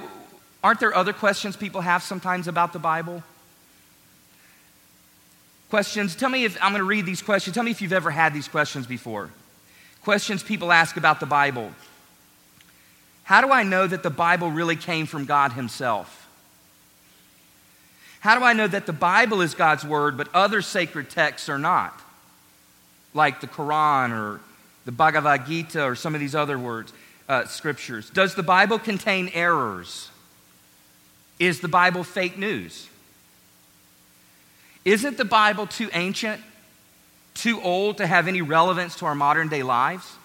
aren't 0.65 0.81
there 0.81 0.95
other 0.95 1.13
questions 1.13 1.57
people 1.57 1.83
have 1.83 2.03
sometimes 2.03 2.49
about 2.49 2.73
the 2.73 2.79
Bible? 2.79 3.23
Questions. 5.69 6.15
Tell 6.15 6.31
me 6.31 6.45
if 6.45 6.57
I'm 6.63 6.73
going 6.73 6.81
to 6.81 6.85
read 6.85 7.05
these 7.05 7.21
questions. 7.21 7.55
Tell 7.55 7.65
me 7.65 7.73
if 7.73 7.83
you've 7.83 7.93
ever 7.93 8.11
had 8.11 8.33
these 8.33 8.49
questions 8.49 8.87
before. 8.87 9.31
Questions 10.07 10.41
people 10.41 10.71
ask 10.71 10.97
about 10.97 11.19
the 11.19 11.27
Bible. 11.27 11.73
How 13.25 13.41
do 13.41 13.51
I 13.51 13.65
know 13.65 13.89
that 13.89 14.05
the 14.05 14.09
Bible 14.09 14.53
really 14.53 14.77
came 14.77 15.05
from 15.05 15.25
God 15.25 15.55
Himself? 15.55 16.29
How 18.21 18.39
do 18.39 18.45
I 18.45 18.53
know 18.53 18.69
that 18.69 18.87
the 18.87 18.93
Bible 18.93 19.41
is 19.41 19.57
God's 19.57 19.85
word, 19.85 20.17
but 20.17 20.29
other 20.33 20.63
sacred 20.63 21.11
texts 21.11 21.49
are 21.49 21.59
not? 21.59 22.01
Like 23.15 23.41
the 23.41 23.49
Quran 23.49 24.13
or 24.13 24.41
the 24.85 24.93
Bhagavad 24.93 25.45
Gita 25.45 25.83
or 25.83 25.97
some 25.97 26.15
of 26.15 26.21
these 26.21 26.37
other 26.37 26.57
words, 26.57 26.93
uh, 27.29 27.47
scriptures. 27.47 28.09
Does 28.09 28.37
the 28.37 28.45
Bible 28.45 28.79
contain 28.79 29.29
errors? 29.35 30.09
Is 31.41 31.59
the 31.59 31.69
Bible 31.69 32.05
fake 32.05 32.39
news? 32.39 32.89
Isn't 34.85 35.17
the 35.17 35.25
Bible 35.25 35.67
too 35.67 35.91
ancient, 35.93 36.41
too 37.37 37.61
old 37.61 37.99
to 37.99 38.07
have 38.07 38.29
any 38.29 38.43
relevance 38.43 38.97
to 38.97 39.07
our 39.07 39.15
modern 39.15 39.49
day 39.49 39.63
lives? 39.63 40.17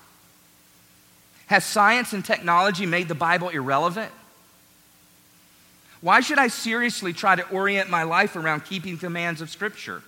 Has 1.47 1.65
science 1.65 2.13
and 2.13 2.23
technology 2.23 2.85
made 2.85 3.07
the 3.07 3.15
Bible 3.15 3.49
irrelevant? 3.49 4.11
Why 5.99 6.21
should 6.21 6.39
I 6.39 6.47
seriously 6.47 7.13
try 7.13 7.35
to 7.35 7.47
orient 7.49 7.89
my 7.89 8.03
life 8.03 8.35
around 8.35 8.65
keeping 8.65 8.97
commands 8.97 9.41
of 9.41 9.49
Scripture? 9.49 10.01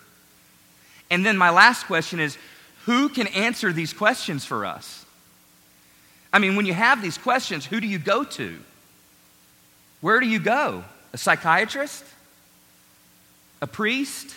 And 1.12 1.26
then 1.26 1.38
my 1.38 1.52
last 1.52 1.86
question 1.86 2.20
is 2.20 2.38
who 2.86 3.10
can 3.10 3.28
answer 3.28 3.72
these 3.72 3.94
questions 3.94 4.44
for 4.44 4.66
us? 4.66 5.06
I 6.32 6.40
mean, 6.40 6.56
when 6.56 6.66
you 6.66 6.74
have 6.74 7.02
these 7.02 7.18
questions, 7.18 7.66
who 7.66 7.80
do 7.80 7.88
you 7.88 8.00
go 8.00 8.24
to? 8.24 8.58
Where 10.02 10.20
do 10.20 10.28
you 10.28 10.40
go? 10.40 10.84
A 11.14 11.18
psychiatrist? 11.18 12.04
A 13.62 13.68
priest? 13.68 14.36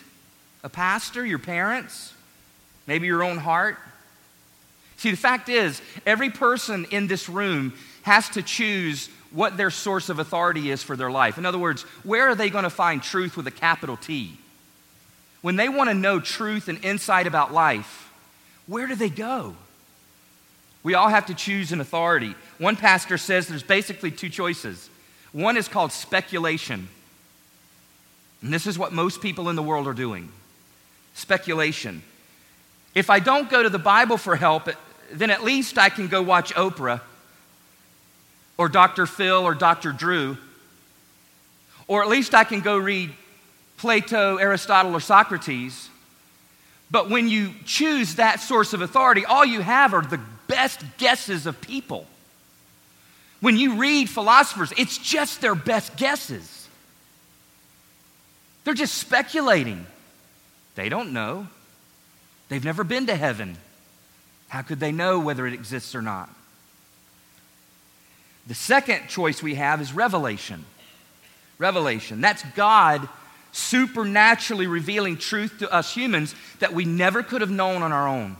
A 0.62 0.68
pastor? 0.68 1.24
Your 1.24 1.38
parents? 1.38 2.12
Maybe 2.86 3.06
your 3.06 3.22
own 3.22 3.38
heart? 3.38 3.78
See, 4.96 5.10
the 5.10 5.16
fact 5.16 5.48
is, 5.48 5.80
every 6.06 6.30
person 6.30 6.86
in 6.90 7.06
this 7.06 7.28
room 7.28 7.74
has 8.02 8.28
to 8.30 8.42
choose 8.42 9.08
what 9.30 9.56
their 9.56 9.70
source 9.70 10.08
of 10.08 10.18
authority 10.18 10.70
is 10.70 10.82
for 10.82 10.96
their 10.96 11.10
life. 11.10 11.38
In 11.38 11.44
other 11.44 11.58
words, 11.58 11.82
where 12.02 12.28
are 12.28 12.34
they 12.34 12.48
going 12.48 12.64
to 12.64 12.70
find 12.70 13.02
truth 13.02 13.36
with 13.36 13.46
a 13.46 13.50
capital 13.50 13.96
T? 13.96 14.38
When 15.42 15.56
they 15.56 15.68
want 15.68 15.90
to 15.90 15.94
know 15.94 16.20
truth 16.20 16.68
and 16.68 16.82
insight 16.84 17.26
about 17.26 17.52
life, 17.52 18.10
where 18.66 18.86
do 18.86 18.94
they 18.94 19.10
go? 19.10 19.54
We 20.82 20.94
all 20.94 21.08
have 21.08 21.26
to 21.26 21.34
choose 21.34 21.72
an 21.72 21.80
authority. 21.80 22.34
One 22.58 22.76
pastor 22.76 23.18
says 23.18 23.48
there's 23.48 23.62
basically 23.62 24.12
two 24.12 24.28
choices. 24.28 24.88
One 25.32 25.56
is 25.56 25.68
called 25.68 25.92
speculation. 25.92 26.88
And 28.40 28.52
this 28.52 28.66
is 28.66 28.78
what 28.78 28.92
most 28.92 29.20
people 29.20 29.48
in 29.48 29.56
the 29.56 29.62
world 29.62 29.88
are 29.88 29.94
doing 29.94 30.30
speculation. 31.14 32.02
If 32.96 33.10
I 33.10 33.18
don't 33.18 33.50
go 33.50 33.62
to 33.62 33.68
the 33.68 33.78
Bible 33.78 34.16
for 34.16 34.36
help, 34.36 34.70
then 35.12 35.30
at 35.30 35.44
least 35.44 35.76
I 35.76 35.90
can 35.90 36.08
go 36.08 36.22
watch 36.22 36.54
Oprah 36.54 37.02
or 38.56 38.70
Dr. 38.70 39.04
Phil 39.04 39.42
or 39.42 39.54
Dr. 39.54 39.92
Drew. 39.92 40.38
Or 41.88 42.02
at 42.02 42.08
least 42.08 42.34
I 42.34 42.44
can 42.44 42.60
go 42.60 42.78
read 42.78 43.12
Plato, 43.76 44.38
Aristotle, 44.38 44.96
or 44.96 45.00
Socrates. 45.00 45.90
But 46.90 47.10
when 47.10 47.28
you 47.28 47.50
choose 47.66 48.14
that 48.14 48.40
source 48.40 48.72
of 48.72 48.80
authority, 48.80 49.26
all 49.26 49.44
you 49.44 49.60
have 49.60 49.92
are 49.92 50.00
the 50.00 50.20
best 50.48 50.82
guesses 50.96 51.44
of 51.44 51.60
people. 51.60 52.06
When 53.40 53.58
you 53.58 53.74
read 53.74 54.08
philosophers, 54.08 54.72
it's 54.78 54.96
just 54.96 55.42
their 55.42 55.54
best 55.54 55.98
guesses. 55.98 56.66
They're 58.64 58.72
just 58.72 58.94
speculating. 58.94 59.86
They 60.76 60.88
don't 60.88 61.12
know. 61.12 61.48
They've 62.48 62.64
never 62.64 62.84
been 62.84 63.06
to 63.06 63.16
heaven. 63.16 63.56
How 64.48 64.62
could 64.62 64.80
they 64.80 64.92
know 64.92 65.18
whether 65.18 65.46
it 65.46 65.52
exists 65.52 65.94
or 65.94 66.02
not? 66.02 66.30
The 68.46 68.54
second 68.54 69.08
choice 69.08 69.42
we 69.42 69.56
have 69.56 69.80
is 69.80 69.92
revelation. 69.92 70.64
Revelation. 71.58 72.20
That's 72.20 72.44
God 72.54 73.08
supernaturally 73.50 74.66
revealing 74.66 75.16
truth 75.16 75.58
to 75.58 75.72
us 75.72 75.92
humans 75.94 76.34
that 76.58 76.72
we 76.72 76.84
never 76.84 77.22
could 77.22 77.40
have 77.40 77.50
known 77.50 77.82
on 77.82 77.90
our 77.90 78.06
own. 78.06 78.36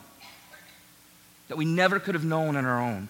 That 1.49 1.57
we 1.57 1.65
never 1.65 1.99
could 1.99 2.15
have 2.15 2.25
known 2.25 2.57
on 2.57 2.65
our 2.65 2.81
own. 2.81 3.09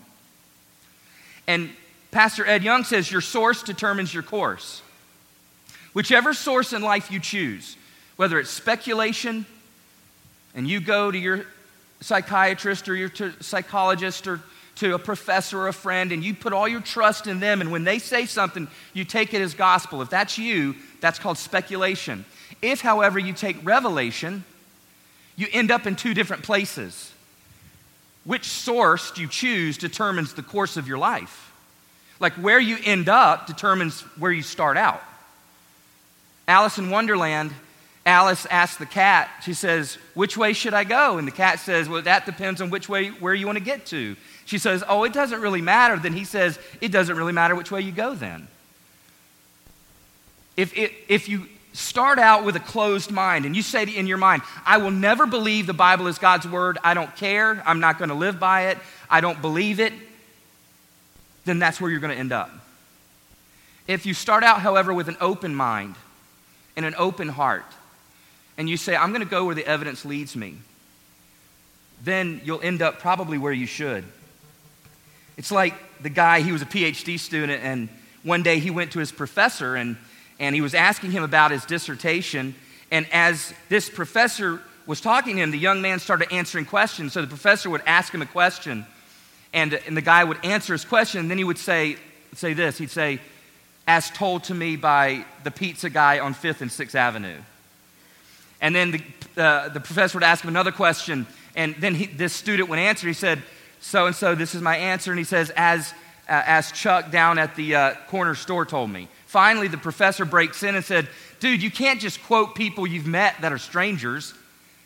And 1.46 1.70
Pastor 2.10 2.46
Ed 2.46 2.62
Young 2.62 2.84
says 2.84 3.10
your 3.10 3.20
source 3.20 3.62
determines 3.62 4.14
your 4.14 4.22
course. 4.22 4.82
Whichever 5.92 6.32
source 6.32 6.72
in 6.72 6.82
life 6.82 7.10
you 7.10 7.20
choose, 7.20 7.76
whether 8.16 8.38
it's 8.38 8.50
speculation, 8.50 9.46
and 10.56 10.66
you 10.66 10.80
go 10.80 11.10
to 11.10 11.18
your 11.18 11.46
psychiatrist 12.00 12.88
or 12.88 12.96
your 12.96 13.10
psychologist 13.40 14.26
or 14.26 14.40
to 14.76 14.94
a 14.94 14.98
professor 14.98 15.60
or 15.60 15.68
a 15.68 15.72
friend 15.72 16.12
and 16.12 16.22
you 16.22 16.34
put 16.34 16.52
all 16.52 16.66
your 16.68 16.80
trust 16.80 17.26
in 17.26 17.40
them, 17.40 17.60
and 17.60 17.70
when 17.70 17.84
they 17.84 17.98
say 17.98 18.26
something, 18.26 18.68
you 18.92 19.04
take 19.04 19.32
it 19.32 19.40
as 19.40 19.54
gospel. 19.54 20.02
If 20.02 20.10
that's 20.10 20.38
you, 20.38 20.74
that's 21.00 21.18
called 21.18 21.38
speculation. 21.38 22.24
If, 22.60 22.80
however, 22.80 23.18
you 23.18 23.32
take 23.32 23.64
revelation, 23.64 24.44
you 25.36 25.46
end 25.52 25.70
up 25.70 25.86
in 25.86 25.96
two 25.96 26.14
different 26.14 26.42
places. 26.42 27.12
Which 28.24 28.44
source 28.44 29.16
you 29.16 29.28
choose 29.28 29.78
determines 29.78 30.34
the 30.34 30.42
course 30.42 30.76
of 30.76 30.88
your 30.88 30.98
life. 30.98 31.52
Like 32.18 32.32
where 32.34 32.58
you 32.58 32.76
end 32.84 33.08
up 33.08 33.46
determines 33.46 34.00
where 34.18 34.32
you 34.32 34.42
start 34.42 34.76
out. 34.76 35.02
Alice 36.48 36.78
in 36.78 36.90
Wonderland, 36.90 37.52
Alice 38.06 38.46
asks 38.46 38.76
the 38.76 38.86
cat, 38.86 39.28
she 39.42 39.52
says, 39.52 39.98
Which 40.14 40.36
way 40.36 40.52
should 40.52 40.74
I 40.74 40.84
go? 40.84 41.18
And 41.18 41.26
the 41.26 41.32
cat 41.32 41.58
says, 41.58 41.88
Well, 41.88 42.02
that 42.02 42.24
depends 42.24 42.60
on 42.60 42.70
which 42.70 42.88
way, 42.88 43.08
where 43.08 43.34
you 43.34 43.46
want 43.46 43.58
to 43.58 43.64
get 43.64 43.84
to. 43.86 44.14
She 44.44 44.58
says, 44.58 44.84
Oh, 44.88 45.02
it 45.02 45.12
doesn't 45.12 45.40
really 45.40 45.60
matter. 45.60 45.98
Then 45.98 46.12
he 46.12 46.24
says, 46.24 46.56
It 46.80 46.92
doesn't 46.92 47.16
really 47.16 47.32
matter 47.32 47.56
which 47.56 47.72
way 47.72 47.80
you 47.80 47.90
go 47.90 48.14
then. 48.14 48.46
If, 50.56 50.76
it, 50.78 50.92
if 51.08 51.28
you 51.28 51.48
start 51.72 52.20
out 52.20 52.44
with 52.44 52.54
a 52.54 52.60
closed 52.60 53.10
mind 53.10 53.44
and 53.44 53.56
you 53.56 53.62
say 53.62 53.82
in 53.82 54.06
your 54.06 54.18
mind, 54.18 54.42
I 54.64 54.78
will 54.78 54.92
never 54.92 55.26
believe 55.26 55.66
the 55.66 55.74
Bible 55.74 56.06
is 56.06 56.18
God's 56.18 56.46
word, 56.46 56.78
I 56.84 56.94
don't 56.94 57.14
care, 57.16 57.60
I'm 57.66 57.80
not 57.80 57.98
going 57.98 58.08
to 58.08 58.14
live 58.14 58.38
by 58.38 58.68
it, 58.68 58.78
I 59.10 59.20
don't 59.20 59.42
believe 59.42 59.80
it, 59.80 59.92
then 61.44 61.58
that's 61.58 61.80
where 61.80 61.90
you're 61.90 62.00
going 62.00 62.14
to 62.14 62.18
end 62.18 62.32
up. 62.32 62.50
If 63.88 64.06
you 64.06 64.14
start 64.14 64.44
out, 64.44 64.60
however, 64.60 64.94
with 64.94 65.08
an 65.08 65.16
open 65.20 65.54
mind 65.54 65.96
and 66.76 66.86
an 66.86 66.94
open 66.96 67.28
heart, 67.28 67.64
and 68.58 68.68
you 68.68 68.76
say, 68.76 68.96
I'm 68.96 69.10
going 69.10 69.22
to 69.22 69.28
go 69.28 69.44
where 69.44 69.54
the 69.54 69.66
evidence 69.66 70.04
leads 70.04 70.36
me, 70.36 70.56
then 72.02 72.40
you'll 72.44 72.62
end 72.62 72.82
up 72.82 72.98
probably 72.98 73.38
where 73.38 73.52
you 73.52 73.66
should. 73.66 74.04
It's 75.36 75.50
like 75.50 75.74
the 76.02 76.08
guy, 76.08 76.40
he 76.40 76.52
was 76.52 76.62
a 76.62 76.66
PhD 76.66 77.18
student, 77.18 77.62
and 77.62 77.88
one 78.22 78.42
day 78.42 78.58
he 78.58 78.70
went 78.70 78.92
to 78.92 78.98
his 78.98 79.12
professor 79.12 79.76
and, 79.76 79.96
and 80.38 80.54
he 80.54 80.60
was 80.60 80.74
asking 80.74 81.12
him 81.12 81.22
about 81.22 81.50
his 81.50 81.64
dissertation. 81.64 82.54
And 82.90 83.06
as 83.12 83.52
this 83.68 83.88
professor 83.88 84.60
was 84.86 85.00
talking 85.00 85.36
to 85.36 85.42
him, 85.42 85.50
the 85.50 85.58
young 85.58 85.82
man 85.82 85.98
started 85.98 86.32
answering 86.32 86.64
questions. 86.64 87.12
So 87.12 87.20
the 87.20 87.26
professor 87.26 87.68
would 87.70 87.82
ask 87.86 88.12
him 88.12 88.22
a 88.22 88.26
question, 88.26 88.86
and, 89.52 89.74
and 89.74 89.96
the 89.96 90.02
guy 90.02 90.24
would 90.24 90.44
answer 90.44 90.72
his 90.72 90.84
question, 90.84 91.20
and 91.20 91.30
then 91.30 91.38
he 91.38 91.44
would 91.44 91.58
say, 91.58 91.96
say 92.34 92.52
this 92.52 92.78
He'd 92.78 92.90
say, 92.90 93.20
as 93.86 94.10
told 94.10 94.44
to 94.44 94.54
me 94.54 94.76
by 94.76 95.24
the 95.44 95.50
pizza 95.50 95.88
guy 95.88 96.18
on 96.18 96.34
5th 96.34 96.60
and 96.60 96.70
6th 96.70 96.94
Avenue. 96.94 97.38
And 98.60 98.74
then 98.74 98.90
the, 98.92 99.42
uh, 99.42 99.68
the 99.68 99.80
professor 99.80 100.18
would 100.18 100.24
ask 100.24 100.42
him 100.42 100.48
another 100.48 100.72
question, 100.72 101.26
and 101.54 101.74
then 101.76 101.94
he, 101.94 102.06
this 102.06 102.32
student 102.32 102.68
would 102.68 102.78
answer. 102.78 103.06
He 103.06 103.12
said, 103.12 103.42
So 103.80 104.06
and 104.06 104.14
so, 104.14 104.34
this 104.34 104.54
is 104.54 104.62
my 104.62 104.76
answer. 104.76 105.10
And 105.10 105.18
he 105.18 105.24
says, 105.24 105.50
As, 105.56 105.92
uh, 106.28 106.42
as 106.46 106.72
Chuck 106.72 107.10
down 107.10 107.38
at 107.38 107.56
the 107.56 107.74
uh, 107.74 107.94
corner 108.08 108.34
store 108.34 108.66
told 108.66 108.90
me. 108.90 109.08
Finally, 109.26 109.68
the 109.68 109.78
professor 109.78 110.24
breaks 110.24 110.62
in 110.62 110.74
and 110.74 110.84
said, 110.84 111.08
Dude, 111.40 111.62
you 111.62 111.70
can't 111.70 112.00
just 112.00 112.22
quote 112.24 112.54
people 112.54 112.86
you've 112.86 113.06
met 113.06 113.34
that 113.40 113.52
are 113.52 113.58
strangers. 113.58 114.34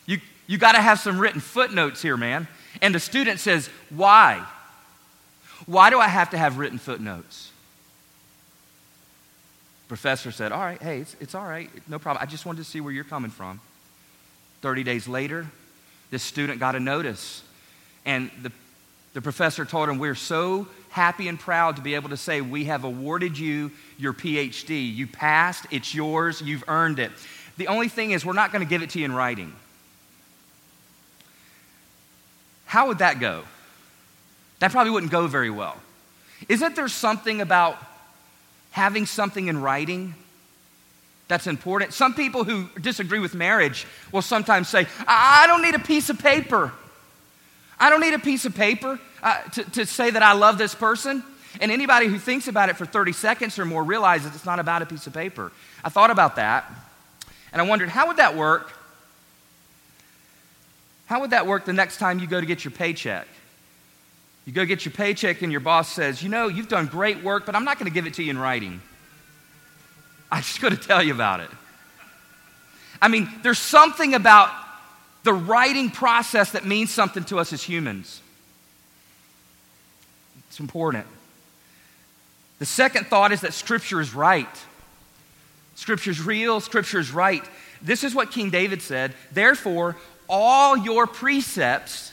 You, 0.07 0.19
you 0.47 0.59
got 0.59 0.73
to 0.73 0.81
have 0.81 0.99
some 0.99 1.19
written 1.19 1.41
footnotes 1.41 2.03
here, 2.03 2.17
man. 2.17 2.49
And 2.81 2.95
the 2.95 3.01
student 3.01 3.41
says, 3.41 3.69
Why? 3.91 4.45
Why 5.67 5.91
do 5.91 5.99
I 5.99 6.09
have 6.09 6.31
to 6.31 6.39
have 6.39 6.59
written 6.59 6.79
footnotes? 6.79 7.50
Professor 9.91 10.31
said, 10.31 10.53
All 10.53 10.61
right, 10.61 10.81
hey, 10.81 11.01
it's, 11.01 11.17
it's 11.19 11.35
all 11.35 11.45
right, 11.45 11.69
no 11.89 11.99
problem. 11.99 12.23
I 12.23 12.27
just 12.31 12.47
wanted 12.47 12.59
to 12.59 12.65
see 12.65 12.81
where 12.81 12.93
you're 12.93 13.03
coming 13.03 13.33
from. 13.33 13.61
30 14.63 14.85
days 14.85 15.09
later, 15.09 15.49
this 16.13 16.23
student 16.23 16.61
got 16.61 16.77
a 16.77 16.81
notice. 16.81 17.43
And 18.07 18.31
the, 18.41 18.53
the 19.15 19.21
professor 19.21 19.65
told 19.65 19.89
him, 19.89 19.99
We're 19.99 20.15
so 20.15 20.69
happy 20.91 21.27
and 21.27 21.41
proud 21.41 21.75
to 21.75 21.83
be 21.83 21.97
able 21.97 22.11
to 22.11 22.17
say, 22.17 22.41
We 22.41 22.67
have 22.67 22.85
awarded 22.85 23.37
you 23.37 23.73
your 23.99 24.13
PhD. 24.13 24.95
You 24.95 25.09
passed, 25.09 25.67
it's 25.73 25.93
yours, 25.93 26.41
you've 26.41 26.63
earned 26.69 27.01
it. 27.01 27.11
The 27.57 27.67
only 27.67 27.89
thing 27.89 28.13
is, 28.13 28.25
we're 28.25 28.33
not 28.33 28.53
going 28.53 28.65
to 28.65 28.71
give 28.71 28.83
it 28.83 28.91
to 28.91 29.01
you 29.01 29.07
in 29.07 29.13
writing. 29.13 29.53
How 32.67 32.87
would 32.87 32.99
that 32.99 33.19
go? 33.19 33.43
That 34.61 34.71
probably 34.71 34.93
wouldn't 34.93 35.11
go 35.11 35.27
very 35.27 35.51
well. 35.51 35.77
Isn't 36.49 36.77
there 36.77 36.87
something 36.87 37.41
about 37.41 37.77
having 38.71 39.07
something 39.07 39.49
in 39.49 39.61
writing 39.61 40.15
that's 41.29 41.47
important. 41.47 41.93
Some 41.93 42.15
people 42.15 42.43
who 42.43 42.69
disagree 42.81 43.21
with 43.21 43.35
marriage 43.35 43.87
will 44.11 44.23
sometimes 44.23 44.69
say, 44.69 44.87
I 45.07 45.47
don't 45.47 45.63
need 45.63 45.77
a 45.77 45.79
piece 45.79 46.11
of 46.11 46.19
paper. 46.19 46.73
I 47.79 47.89
don't 47.89 48.01
need 48.01 48.15
a 48.15 48.19
piece 48.19 48.45
of 48.45 48.55
paper 48.55 48.99
uh, 49.23 49.41
to, 49.53 49.65
to 49.71 49.87
say 49.87 50.11
that 50.11 50.23
I 50.25 50.33
love 50.33 50.59
this 50.59 50.75
person. 50.75 51.23
And 51.61 51.71
anybody 51.71 52.07
who 52.07 52.19
thinks 52.19 52.49
about 52.49 52.69
it 52.69 52.77
for 52.77 52.85
30 52.85 53.13
seconds 53.13 53.59
or 53.61 53.65
more 53.65 53.85
realizes 53.85 54.35
it's 54.35 54.45
not 54.45 54.59
about 54.59 54.83
a 54.83 54.87
piece 54.87 55.07
of 55.07 55.15
paper. 55.15 55.53
I 55.85 55.89
thought 55.89 56.11
about 56.11 56.37
that 56.37 56.71
and 57.53 57.61
I 57.61 57.65
wondered, 57.65 57.89
how 57.89 58.07
would 58.09 58.19
that 58.19 58.37
work? 58.37 58.73
How 61.07 61.21
would 61.21 61.31
that 61.31 61.47
work 61.47 61.65
the 61.65 61.73
next 61.73 61.99
time 61.99 62.19
you 62.19 62.27
go 62.27 62.41
to 62.41 62.47
get 62.47 62.65
your 62.65 62.71
paycheck? 62.71 63.27
You 64.51 64.55
go 64.55 64.65
get 64.65 64.85
your 64.85 64.91
paycheck, 64.91 65.43
and 65.43 65.53
your 65.53 65.61
boss 65.61 65.93
says, 65.93 66.25
You 66.25 66.29
know, 66.29 66.49
you've 66.49 66.67
done 66.67 66.87
great 66.87 67.23
work, 67.23 67.47
but 67.47 67.55
I'm 67.55 67.63
not 67.63 67.79
going 67.79 67.89
to 67.89 67.95
give 67.95 68.09
it 68.09 68.15
to 68.15 68.23
you 68.25 68.31
in 68.31 68.37
writing. 68.37 68.81
I'm 70.33 70.43
just 70.43 70.61
going 70.61 70.75
to 70.77 70.89
tell 70.89 71.01
you 71.01 71.15
about 71.15 71.39
it. 71.39 71.51
I 73.01 73.07
mean, 73.07 73.31
there's 73.45 73.61
something 73.61 74.13
about 74.13 74.51
the 75.23 75.33
writing 75.33 75.89
process 75.89 76.51
that 76.51 76.67
means 76.67 76.91
something 76.91 77.23
to 77.27 77.39
us 77.39 77.53
as 77.53 77.63
humans. 77.63 78.21
It's 80.49 80.59
important. 80.59 81.07
The 82.59 82.67
second 82.67 83.07
thought 83.07 83.31
is 83.31 83.43
that 83.43 83.55
Scripture 83.55 84.01
is 84.01 84.13
right. 84.13 84.49
Scripture 85.77 86.11
is 86.11 86.21
real, 86.21 86.61
Scripture 86.61 86.99
is 86.99 87.13
right. 87.13 87.45
This 87.83 88.03
is 88.03 88.17
what 88.17 88.33
King 88.33 88.51
David 88.51 88.83
said. 88.83 89.15
Therefore, 89.31 89.97
all 90.29 90.77
your 90.77 91.07
precepts 91.07 92.11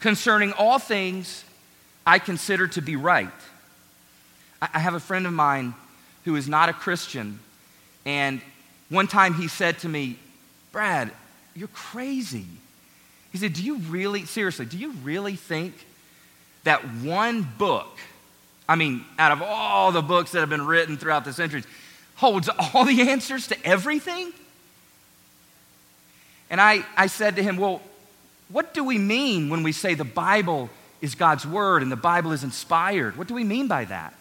concerning 0.00 0.52
all 0.52 0.78
things 0.78 1.44
I 2.06 2.18
consider 2.18 2.68
to 2.68 2.80
be 2.80 2.96
right. 2.96 3.28
I 4.60 4.78
have 4.78 4.94
a 4.94 5.00
friend 5.00 5.26
of 5.26 5.32
mine 5.32 5.74
who 6.24 6.36
is 6.36 6.48
not 6.48 6.68
a 6.68 6.72
Christian, 6.72 7.38
and 8.04 8.40
one 8.88 9.06
time 9.06 9.34
he 9.34 9.48
said 9.48 9.78
to 9.80 9.88
me, 9.88 10.18
Brad, 10.72 11.10
you're 11.54 11.68
crazy. 11.68 12.46
He 13.32 13.38
said, 13.38 13.52
Do 13.52 13.62
you 13.62 13.76
really, 13.76 14.24
seriously, 14.24 14.66
do 14.66 14.78
you 14.78 14.92
really 15.02 15.36
think 15.36 15.74
that 16.64 16.82
one 17.02 17.46
book, 17.58 17.98
I 18.68 18.76
mean, 18.76 19.04
out 19.18 19.32
of 19.32 19.42
all 19.42 19.92
the 19.92 20.02
books 20.02 20.32
that 20.32 20.40
have 20.40 20.48
been 20.48 20.66
written 20.66 20.96
throughout 20.96 21.24
the 21.24 21.32
centuries, 21.32 21.66
holds 22.16 22.48
all 22.74 22.84
the 22.84 23.10
answers 23.10 23.48
to 23.48 23.66
everything? 23.66 24.32
And 26.50 26.60
I, 26.60 26.84
I 26.96 27.06
said 27.08 27.36
to 27.36 27.42
him, 27.42 27.58
Well, 27.58 27.82
what 28.48 28.72
do 28.74 28.82
we 28.82 28.98
mean 28.98 29.50
when 29.50 29.62
we 29.62 29.72
say 29.72 29.94
the 29.94 30.04
Bible 30.04 30.70
is 31.00 31.14
God's 31.14 31.46
Word 31.46 31.82
and 31.82 31.92
the 31.92 31.96
Bible 31.96 32.32
is 32.32 32.44
inspired? 32.44 33.16
What 33.16 33.28
do 33.28 33.34
we 33.34 33.44
mean 33.44 33.68
by 33.68 33.84
that? 33.84 34.14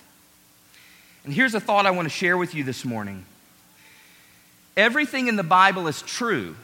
And 1.23 1.33
here's 1.33 1.53
a 1.53 1.59
thought 1.59 1.85
I 1.85 1.91
want 1.91 2.05
to 2.05 2.13
share 2.13 2.37
with 2.37 2.53
you 2.53 2.63
this 2.63 2.85
morning. 2.85 3.25
Everything 4.75 5.27
in 5.27 5.35
the 5.35 5.43
Bible 5.43 5.87
is 5.87 6.01
true, 6.01 6.55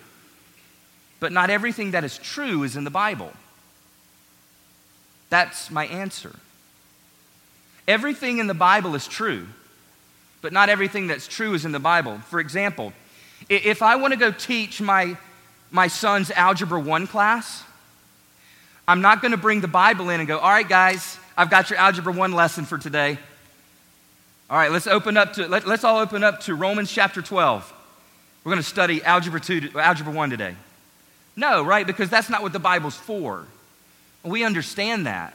but 1.20 1.32
not 1.32 1.50
everything 1.50 1.92
that 1.92 2.04
is 2.04 2.18
true 2.18 2.64
is 2.64 2.76
in 2.76 2.84
the 2.84 2.90
Bible. 2.90 3.32
That's 5.30 5.72
my 5.72 5.88
answer. 5.88 6.36
Everything 7.88 8.38
in 8.38 8.48
the 8.48 8.54
Bible 8.54 8.94
is 8.96 9.08
true, 9.08 9.48
but 10.42 10.54
not 10.54 10.70
everything 10.70 11.08
that's 11.08 11.28
true 11.28 11.54
is 11.54 11.66
in 11.66 11.72
the 11.72 11.80
Bible. 11.80 12.20
For 12.30 12.40
example, 12.40 12.94
if 13.50 13.82
I 13.82 13.96
want 13.96 14.14
to 14.14 14.20
go 14.20 14.32
teach 14.32 14.80
my 14.80 15.18
my 15.74 15.88
son's 15.88 16.30
Algebra 16.30 16.80
1 16.80 17.08
class, 17.08 17.64
I'm 18.88 19.02
not 19.02 19.22
going 19.22 19.32
to 19.32 19.38
bring 19.38 19.60
the 19.60 19.68
Bible 19.68 20.10
in 20.12 20.20
and 20.20 20.28
go, 20.28 20.38
all 20.38 20.52
right, 20.52 20.68
guys, 20.68 21.18
I've 21.36 21.50
got 21.50 21.72
your 21.72 21.80
Algebra 21.80 22.14
1 22.14 22.32
lesson 22.32 22.66
for 22.66 22.78
today. 22.78 23.18
All 24.50 24.58
right, 24.58 24.72
let's 24.72 24.86
open 24.86 25.18
up 25.18 25.34
to, 25.34 25.48
let, 25.48 25.66
us 25.66 25.84
all 25.84 25.98
open 25.98 26.24
up 26.24 26.42
to 26.42 26.54
Romans 26.54 26.92
chapter 26.92 27.24
12. 27.24 27.74
We're 28.44 28.52
going 28.52 28.62
to 28.62 28.70
study 28.70 29.04
Algebra 29.04 29.40
2, 29.40 29.72
Algebra 29.76 30.14
1 30.14 30.30
today. 30.30 30.56
No, 31.36 31.64
right? 31.64 31.88
Because 31.88 32.10
that's 32.10 32.30
not 32.30 32.44
what 32.44 32.54
the 32.54 32.60
Bible's 32.60 32.96
for. 32.96 33.48
We 34.24 34.44
understand 34.44 35.08
that. 35.08 35.34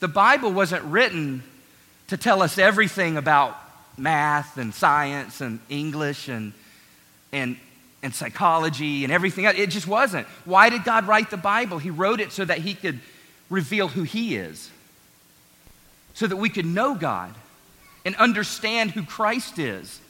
The 0.00 0.08
Bible 0.08 0.52
wasn't 0.52 0.84
written 0.84 1.42
to 2.08 2.16
tell 2.16 2.40
us 2.40 2.56
everything 2.56 3.18
about 3.18 3.58
math 3.98 4.56
and 4.56 4.72
science 4.72 5.42
and 5.42 5.60
English 5.68 6.28
and, 6.28 6.54
and 7.30 7.58
and 8.02 8.14
psychology 8.14 9.04
and 9.04 9.12
everything 9.12 9.46
else. 9.46 9.56
It 9.56 9.70
just 9.70 9.86
wasn't. 9.86 10.26
Why 10.44 10.70
did 10.70 10.84
God 10.84 11.06
write 11.06 11.30
the 11.30 11.36
Bible? 11.36 11.78
He 11.78 11.90
wrote 11.90 12.20
it 12.20 12.32
so 12.32 12.44
that 12.44 12.58
He 12.58 12.74
could 12.74 13.00
reveal 13.48 13.88
who 13.88 14.02
He 14.02 14.36
is, 14.36 14.70
so 16.14 16.26
that 16.26 16.36
we 16.36 16.48
could 16.48 16.66
know 16.66 16.94
God 16.94 17.34
and 18.04 18.16
understand 18.16 18.90
who 18.90 19.04
Christ 19.04 19.58
is 19.58 20.00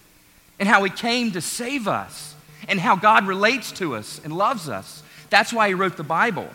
and 0.59 0.69
how 0.69 0.83
He 0.85 0.91
came 0.91 1.33
to 1.33 1.41
save 1.41 1.87
us 1.87 2.35
and 2.69 2.81
how 2.81 2.97
God 2.97 3.27
relates 3.27 3.73
to 3.73 3.95
us 3.95 4.21
and 4.25 4.37
loves 4.37 4.69
us. 4.69 5.03
That's 5.29 5.53
why 5.53 5.69
He 5.69 5.75
wrote 5.75 5.97
the 5.97 6.03
Bible. 6.03 6.49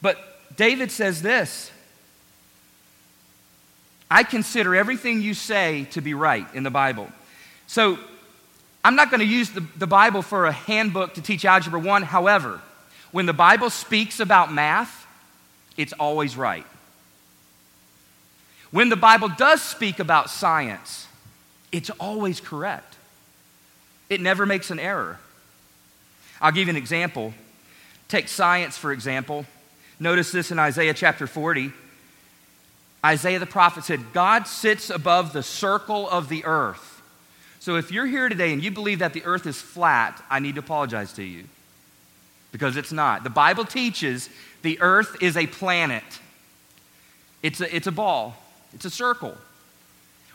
But 0.00 0.18
David 0.56 0.90
says 0.90 1.22
this 1.22 1.70
I 4.10 4.24
consider 4.24 4.74
everything 4.74 5.22
you 5.22 5.34
say 5.34 5.84
to 5.92 6.00
be 6.00 6.12
right 6.14 6.46
in 6.52 6.64
the 6.64 6.70
Bible. 6.70 7.08
So 7.66 7.98
I'm 8.84 8.96
not 8.96 9.10
going 9.10 9.20
to 9.20 9.26
use 9.26 9.50
the, 9.50 9.60
the 9.76 9.86
Bible 9.86 10.22
for 10.22 10.46
a 10.46 10.52
handbook 10.52 11.14
to 11.14 11.22
teach 11.22 11.44
Algebra 11.44 11.78
1. 11.78 12.02
However, 12.02 12.60
when 13.12 13.26
the 13.26 13.32
Bible 13.32 13.70
speaks 13.70 14.18
about 14.18 14.52
math, 14.52 15.06
it's 15.76 15.92
always 15.92 16.36
right. 16.36 16.66
When 18.70 18.88
the 18.88 18.96
Bible 18.96 19.28
does 19.28 19.62
speak 19.62 19.98
about 19.98 20.30
science, 20.30 21.06
it's 21.70 21.90
always 21.90 22.40
correct. 22.40 22.96
It 24.08 24.20
never 24.20 24.46
makes 24.46 24.70
an 24.70 24.78
error. 24.78 25.18
I'll 26.40 26.52
give 26.52 26.66
you 26.66 26.70
an 26.70 26.76
example. 26.76 27.34
Take 28.08 28.28
science, 28.28 28.76
for 28.76 28.92
example. 28.92 29.46
Notice 30.00 30.32
this 30.32 30.50
in 30.50 30.58
Isaiah 30.58 30.94
chapter 30.94 31.26
40. 31.26 31.72
Isaiah 33.04 33.38
the 33.38 33.46
prophet 33.46 33.84
said, 33.84 34.12
God 34.12 34.46
sits 34.46 34.90
above 34.90 35.32
the 35.32 35.42
circle 35.42 36.08
of 36.08 36.28
the 36.28 36.44
earth 36.44 36.91
so 37.62 37.76
if 37.76 37.92
you're 37.92 38.06
here 38.06 38.28
today 38.28 38.52
and 38.52 38.60
you 38.60 38.72
believe 38.72 38.98
that 38.98 39.12
the 39.12 39.24
earth 39.24 39.46
is 39.46 39.56
flat, 39.56 40.20
I 40.28 40.40
need 40.40 40.56
to 40.56 40.58
apologize 40.58 41.12
to 41.12 41.22
you 41.22 41.44
because 42.50 42.76
it's 42.76 42.90
not. 42.90 43.22
The 43.22 43.30
Bible 43.30 43.64
teaches 43.64 44.28
the 44.62 44.80
earth 44.80 45.22
is 45.22 45.36
a 45.36 45.46
planet, 45.46 46.02
it's 47.40 47.60
a, 47.60 47.72
it's 47.72 47.86
a 47.86 47.92
ball, 47.92 48.34
it's 48.74 48.84
a 48.84 48.90
circle. 48.90 49.36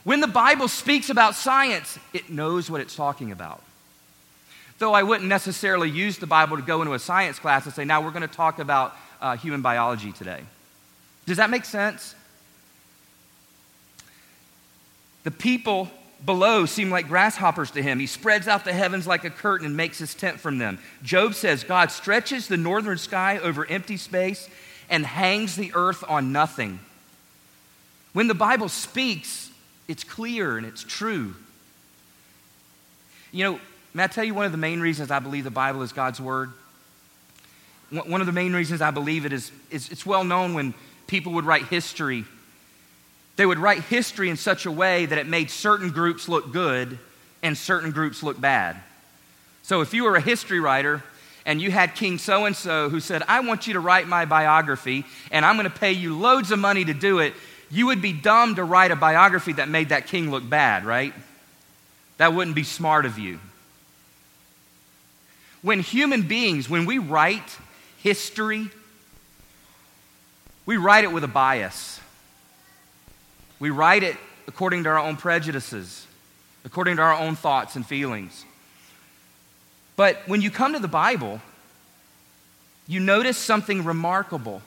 When 0.05 0.21
the 0.21 0.27
Bible 0.27 0.69
speaks 0.69 1.09
about 1.09 1.35
science, 1.35 1.99
it 2.13 2.29
knows 2.29 2.71
what 2.71 2.79
it's 2.79 2.95
talking 2.95 3.33
about. 3.33 3.61
Though 4.79 4.93
I 4.93 5.03
wouldn't 5.03 5.27
necessarily 5.27 5.89
use 5.89 6.19
the 6.19 6.27
Bible 6.27 6.55
to 6.55 6.63
go 6.63 6.81
into 6.81 6.93
a 6.93 6.99
science 6.99 7.39
class 7.39 7.65
and 7.65 7.73
say, 7.73 7.83
now 7.83 7.99
we're 7.99 8.11
going 8.11 8.21
to 8.21 8.33
talk 8.33 8.57
about 8.57 8.95
uh, 9.19 9.35
human 9.35 9.61
biology 9.61 10.13
today. 10.13 10.43
Does 11.25 11.35
that 11.35 11.49
make 11.49 11.65
sense? 11.65 12.15
The 15.25 15.31
people 15.31 15.91
below 16.23 16.65
seem 16.65 16.89
like 16.89 17.07
grasshoppers 17.07 17.71
to 17.71 17.81
him. 17.81 17.99
He 17.99 18.07
spreads 18.07 18.47
out 18.47 18.65
the 18.65 18.73
heavens 18.73 19.07
like 19.07 19.23
a 19.23 19.29
curtain 19.29 19.67
and 19.67 19.77
makes 19.77 19.97
his 19.99 20.13
tent 20.13 20.39
from 20.39 20.57
them. 20.57 20.79
Job 21.03 21.33
says 21.33 21.63
God 21.63 21.91
stretches 21.91 22.47
the 22.47 22.57
northern 22.57 22.97
sky 22.97 23.37
over 23.39 23.65
empty 23.65 23.97
space 23.97 24.49
and 24.89 25.05
hangs 25.05 25.55
the 25.55 25.71
earth 25.75 26.03
on 26.07 26.31
nothing. 26.31 26.79
When 28.13 28.27
the 28.27 28.33
Bible 28.33 28.69
speaks, 28.69 29.51
it's 29.87 30.03
clear 30.03 30.57
and 30.57 30.65
it's 30.65 30.83
true. 30.83 31.35
You 33.31 33.43
know, 33.43 33.59
may 33.93 34.05
I 34.05 34.07
tell 34.07 34.23
you 34.23 34.33
one 34.33 34.45
of 34.45 34.51
the 34.51 34.57
main 34.57 34.79
reasons 34.79 35.11
I 35.11 35.19
believe 35.19 35.43
the 35.43 35.51
Bible 35.51 35.81
is 35.83 35.93
God's 35.93 36.19
Word? 36.19 36.51
One 37.89 38.19
of 38.19 38.27
the 38.27 38.33
main 38.33 38.53
reasons 38.53 38.81
I 38.81 38.91
believe 38.91 39.25
it 39.25 39.31
is, 39.31 39.51
is 39.69 39.89
it's 39.89 40.05
well 40.05 40.23
known 40.23 40.53
when 40.53 40.73
people 41.05 41.33
would 41.33 41.45
write 41.45 41.65
history. 41.65 42.25
They 43.37 43.45
would 43.45 43.59
write 43.59 43.83
history 43.83 44.29
in 44.29 44.35
such 44.35 44.65
a 44.65 44.71
way 44.71 45.05
that 45.05 45.17
it 45.17 45.27
made 45.27 45.49
certain 45.49 45.91
groups 45.91 46.27
look 46.27 46.51
good 46.51 46.99
and 47.43 47.57
certain 47.57 47.91
groups 47.91 48.23
look 48.23 48.41
bad. 48.41 48.75
So 49.61 49.81
if 49.81 49.93
you 49.93 50.03
were 50.03 50.15
a 50.15 50.21
history 50.21 50.59
writer 50.59 51.03
and 51.45 51.61
you 51.61 51.69
had 51.69 51.93
King 51.95 52.17
so 52.17 52.45
and 52.45 52.55
so 52.55 52.89
who 52.89 52.99
said, 52.99 53.23
I 53.27 53.41
want 53.41 53.67
you 53.67 53.73
to 53.73 53.79
write 53.79 54.07
my 54.07 54.25
biography 54.25 55.05
and 55.31 55.45
I'm 55.45 55.55
going 55.55 55.69
to 55.69 55.79
pay 55.79 55.91
you 55.91 56.17
loads 56.17 56.51
of 56.51 56.57
money 56.57 56.83
to 56.85 56.93
do 56.93 57.19
it, 57.19 57.33
you 57.69 57.85
would 57.85 58.01
be 58.01 58.11
dumb 58.11 58.55
to 58.55 58.63
write 58.63 58.91
a 58.91 58.95
biography 58.95 59.53
that 59.53 59.69
made 59.69 59.89
that 59.89 60.07
king 60.07 60.31
look 60.31 60.47
bad, 60.49 60.83
right? 60.83 61.13
That 62.17 62.33
wouldn't 62.33 62.55
be 62.55 62.63
smart 62.63 63.05
of 63.05 63.19
you. 63.19 63.39
When 65.61 65.81
human 65.81 66.23
beings, 66.23 66.69
when 66.69 66.85
we 66.85 66.97
write 66.97 67.57
history, 67.99 68.69
we 70.65 70.77
write 70.77 71.03
it 71.03 71.11
with 71.11 71.23
a 71.23 71.27
bias. 71.27 71.99
We 73.59 73.69
write 73.69 74.03
it 74.03 74.15
according 74.47 74.83
to 74.83 74.89
our 74.89 74.99
own 74.99 75.17
prejudices, 75.17 76.05
according 76.63 76.97
to 76.97 77.01
our 77.01 77.13
own 77.13 77.35
thoughts 77.35 77.75
and 77.75 77.85
feelings. 77.85 78.45
But 79.95 80.17
when 80.27 80.41
you 80.41 80.51
come 80.51 80.73
to 80.73 80.79
the 80.79 80.87
Bible, 80.87 81.41
you 82.87 82.99
notice 82.99 83.37
something 83.37 83.83
remarkable. 83.83 84.61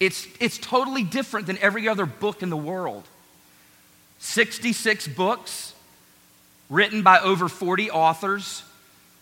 It's, 0.00 0.26
it's 0.40 0.58
totally 0.58 1.04
different 1.04 1.46
than 1.46 1.58
every 1.58 1.88
other 1.88 2.06
book 2.06 2.42
in 2.42 2.50
the 2.50 2.56
world. 2.56 3.04
66 4.18 5.08
books 5.08 5.74
written 6.70 7.02
by 7.02 7.20
over 7.20 7.48
40 7.48 7.90
authors 7.90 8.62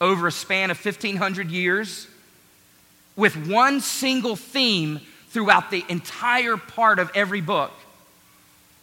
over 0.01 0.29
a 0.29 0.33
span 0.33 0.71
of 0.71 0.83
1,500 0.83 1.51
years 1.51 2.07
with 3.17 3.37
one 3.49 3.81
single 3.81 4.37
theme 4.37 5.01
throughout 5.29 5.71
the 5.71 5.85
entire 5.89 6.57
part 6.57 6.99
of 6.99 7.11
every 7.15 7.41
book 7.41 7.73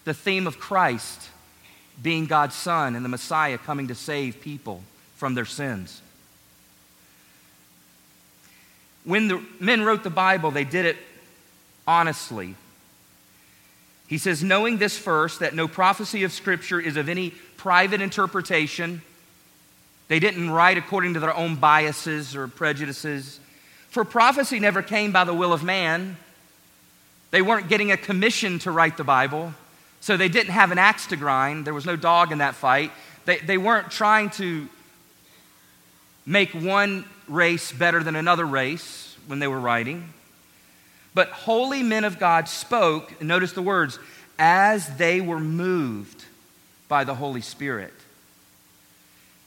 the 0.06 0.14
theme 0.14 0.48
of 0.48 0.60
Christ 0.60 1.30
being 2.02 2.26
God's 2.26 2.56
Son 2.56 2.96
and 2.96 3.06
the 3.06 3.10
Messiah 3.10 3.58
coming 3.58 3.88
to 3.90 3.96
save 3.96 4.42
people 4.42 4.84
from 5.16 5.36
their 5.36 5.46
sins. 5.46 6.02
When 9.04 9.28
the 9.28 9.44
men 9.60 9.84
wrote 9.84 10.04
the 10.04 10.10
Bible, 10.10 10.52
they 10.52 10.64
did 10.64 10.86
it 10.86 10.98
honestly. 11.88 12.56
He 14.08 14.18
says, 14.18 14.44
knowing 14.44 14.78
this 14.78 14.98
first, 14.98 15.40
that 15.40 15.56
no 15.56 15.68
prophecy 15.68 16.24
of 16.24 16.32
Scripture 16.32 16.80
is 16.80 16.98
of 16.98 17.08
any 17.08 17.32
private 17.58 18.02
interpretation. 18.02 19.02
They 20.08 20.20
didn't 20.20 20.50
write 20.50 20.78
according 20.78 21.14
to 21.14 21.20
their 21.20 21.34
own 21.34 21.56
biases 21.56 22.36
or 22.36 22.48
prejudices. 22.48 23.40
For 23.90 24.04
prophecy 24.04 24.60
never 24.60 24.82
came 24.82 25.12
by 25.12 25.24
the 25.24 25.34
will 25.34 25.54
of 25.54 25.64
man. 25.64 26.18
They 27.32 27.42
weren't 27.42 27.70
getting 27.70 27.92
a 27.92 27.98
commission 27.98 28.60
to 28.60 28.72
write 28.72 28.98
the 28.98 29.06
Bible, 29.06 29.54
so 30.02 30.18
they 30.18 30.30
didn't 30.30 30.52
have 30.52 30.72
an 30.72 30.78
axe 30.78 31.08
to 31.08 31.16
grind. 31.16 31.66
There 31.66 31.74
was 31.74 31.86
no 31.86 31.96
dog 31.96 32.32
in 32.32 32.40
that 32.40 32.56
fight. 32.56 32.92
They, 33.26 33.38
they 33.38 33.58
weren't 33.58 33.92
trying 33.92 34.32
to 34.32 34.68
make 36.26 36.52
one 36.52 37.06
race 37.28 37.72
better 37.72 38.04
than 38.04 38.16
another 38.16 38.46
race 38.46 39.16
when 39.28 39.40
they 39.40 39.48
were 39.48 39.60
writing. 39.60 40.12
But 41.14 41.30
holy 41.30 41.84
men 41.84 42.04
of 42.04 42.20
God 42.20 42.48
spoke, 42.48 43.22
notice 43.22 43.54
the 43.54 43.62
words, 43.62 44.00
as 44.40 44.98
they 44.98 45.22
were 45.22 45.40
moved 45.40 46.26
by 46.88 47.04
the 47.04 47.14
Holy 47.14 47.42
Spirit. 47.42 47.94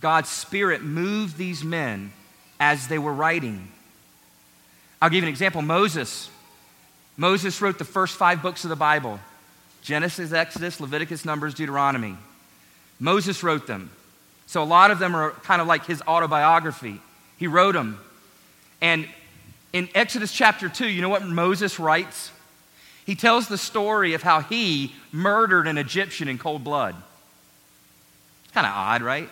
God's 0.01 0.29
Spirit 0.29 0.83
moved 0.83 1.37
these 1.37 1.65
men 1.65 2.13
as 2.61 2.87
they 2.89 2.99
were 2.99 3.13
writing. 3.13 3.69
I'll 5.03 5.11
give 5.11 5.23
you 5.23 5.29
an 5.29 5.33
example 5.33 5.63
Moses. 5.63 6.31
Moses 7.17 7.61
wrote 7.61 7.79
the 7.79 7.85
first 7.85 8.17
five 8.17 8.41
books 8.41 8.65
of 8.65 8.71
the 8.71 8.77
Bible 8.77 9.19
Genesis, 9.85 10.33
Exodus, 10.33 10.81
Leviticus, 10.81 11.25
Numbers, 11.25 11.55
Deuteronomy. 11.55 12.17
Moses 12.99 13.43
wrote 13.43 13.67
them. 13.67 13.91
So 14.47 14.63
a 14.63 14.65
lot 14.65 14.91
of 14.91 14.99
them 14.99 15.15
are 15.15 15.31
kind 15.31 15.61
of 15.61 15.69
like 15.69 15.85
his 15.85 16.03
autobiography. 16.03 17.01
He 17.37 17.47
wrote 17.47 17.73
them. 17.73 18.01
And 18.81 19.07
in 19.75 19.89
Exodus 19.95 20.33
chapter 20.33 20.71
2, 20.71 20.89
you 20.89 21.03
know 21.03 21.11
what 21.11 21.27
Moses 21.27 21.79
writes? 21.79 22.31
He 23.05 23.15
tells 23.15 23.47
the 23.47 23.59
story 23.59 24.15
of 24.15 24.23
how 24.23 24.41
he 24.41 24.95
murdered 25.13 25.67
an 25.67 25.77
Egyptian 25.77 26.29
in 26.29 26.39
cold 26.39 26.65
blood. 26.65 26.95
Kind 28.55 28.67
of 28.67 28.73
odd, 28.75 29.03
right? 29.03 29.29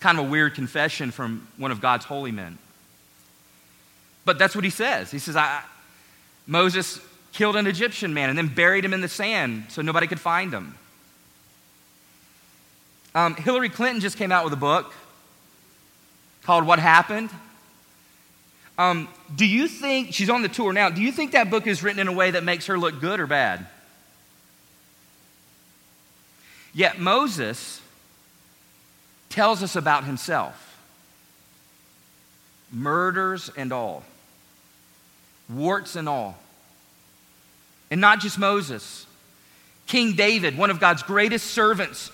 Kind 0.00 0.18
of 0.18 0.26
a 0.26 0.28
weird 0.28 0.54
confession 0.54 1.12
from 1.12 1.46
one 1.58 1.70
of 1.70 1.80
God's 1.80 2.04
holy 2.04 2.32
men. 2.32 2.58
But 4.24 4.38
that's 4.38 4.56
what 4.56 4.64
he 4.64 4.70
says. 4.70 5.12
He 5.12 5.20
says, 5.20 5.36
I, 5.36 5.62
Moses 6.46 7.00
killed 7.32 7.56
an 7.56 7.66
Egyptian 7.66 8.14
man 8.14 8.28
and 8.28 8.38
then 8.38 8.48
buried 8.48 8.84
him 8.84 8.92
in 8.92 9.00
the 9.00 9.08
sand 9.08 9.64
so 9.68 9.82
nobody 9.82 10.06
could 10.06 10.20
find 10.20 10.52
him. 10.52 10.76
Um, 13.14 13.34
Hillary 13.34 13.68
Clinton 13.68 14.00
just 14.00 14.16
came 14.16 14.32
out 14.32 14.44
with 14.44 14.52
a 14.52 14.56
book 14.56 14.92
called 16.44 16.66
What 16.66 16.78
Happened. 16.78 17.30
Um, 18.78 19.08
do 19.34 19.46
you 19.46 19.68
think, 19.68 20.14
she's 20.14 20.30
on 20.30 20.42
the 20.42 20.48
tour 20.48 20.72
now, 20.72 20.88
do 20.88 21.02
you 21.02 21.12
think 21.12 21.32
that 21.32 21.50
book 21.50 21.66
is 21.66 21.82
written 21.82 22.00
in 22.00 22.08
a 22.08 22.12
way 22.12 22.30
that 22.30 22.42
makes 22.42 22.66
her 22.66 22.78
look 22.78 23.00
good 23.00 23.20
or 23.20 23.26
bad? 23.26 23.66
Yet 26.74 26.98
Moses 26.98 27.80
tells 29.28 29.62
us 29.62 29.76
about 29.76 30.04
himself 30.04 30.68
murders 32.72 33.50
and 33.54 33.70
all, 33.72 34.02
warts 35.50 35.94
and 35.96 36.08
all. 36.08 36.41
And 37.92 38.00
not 38.00 38.20
just 38.20 38.38
Moses. 38.38 39.06
King 39.86 40.14
David, 40.14 40.56
one 40.56 40.70
of 40.70 40.80
God's 40.80 41.02
greatest 41.02 41.48
servants, 41.48 42.10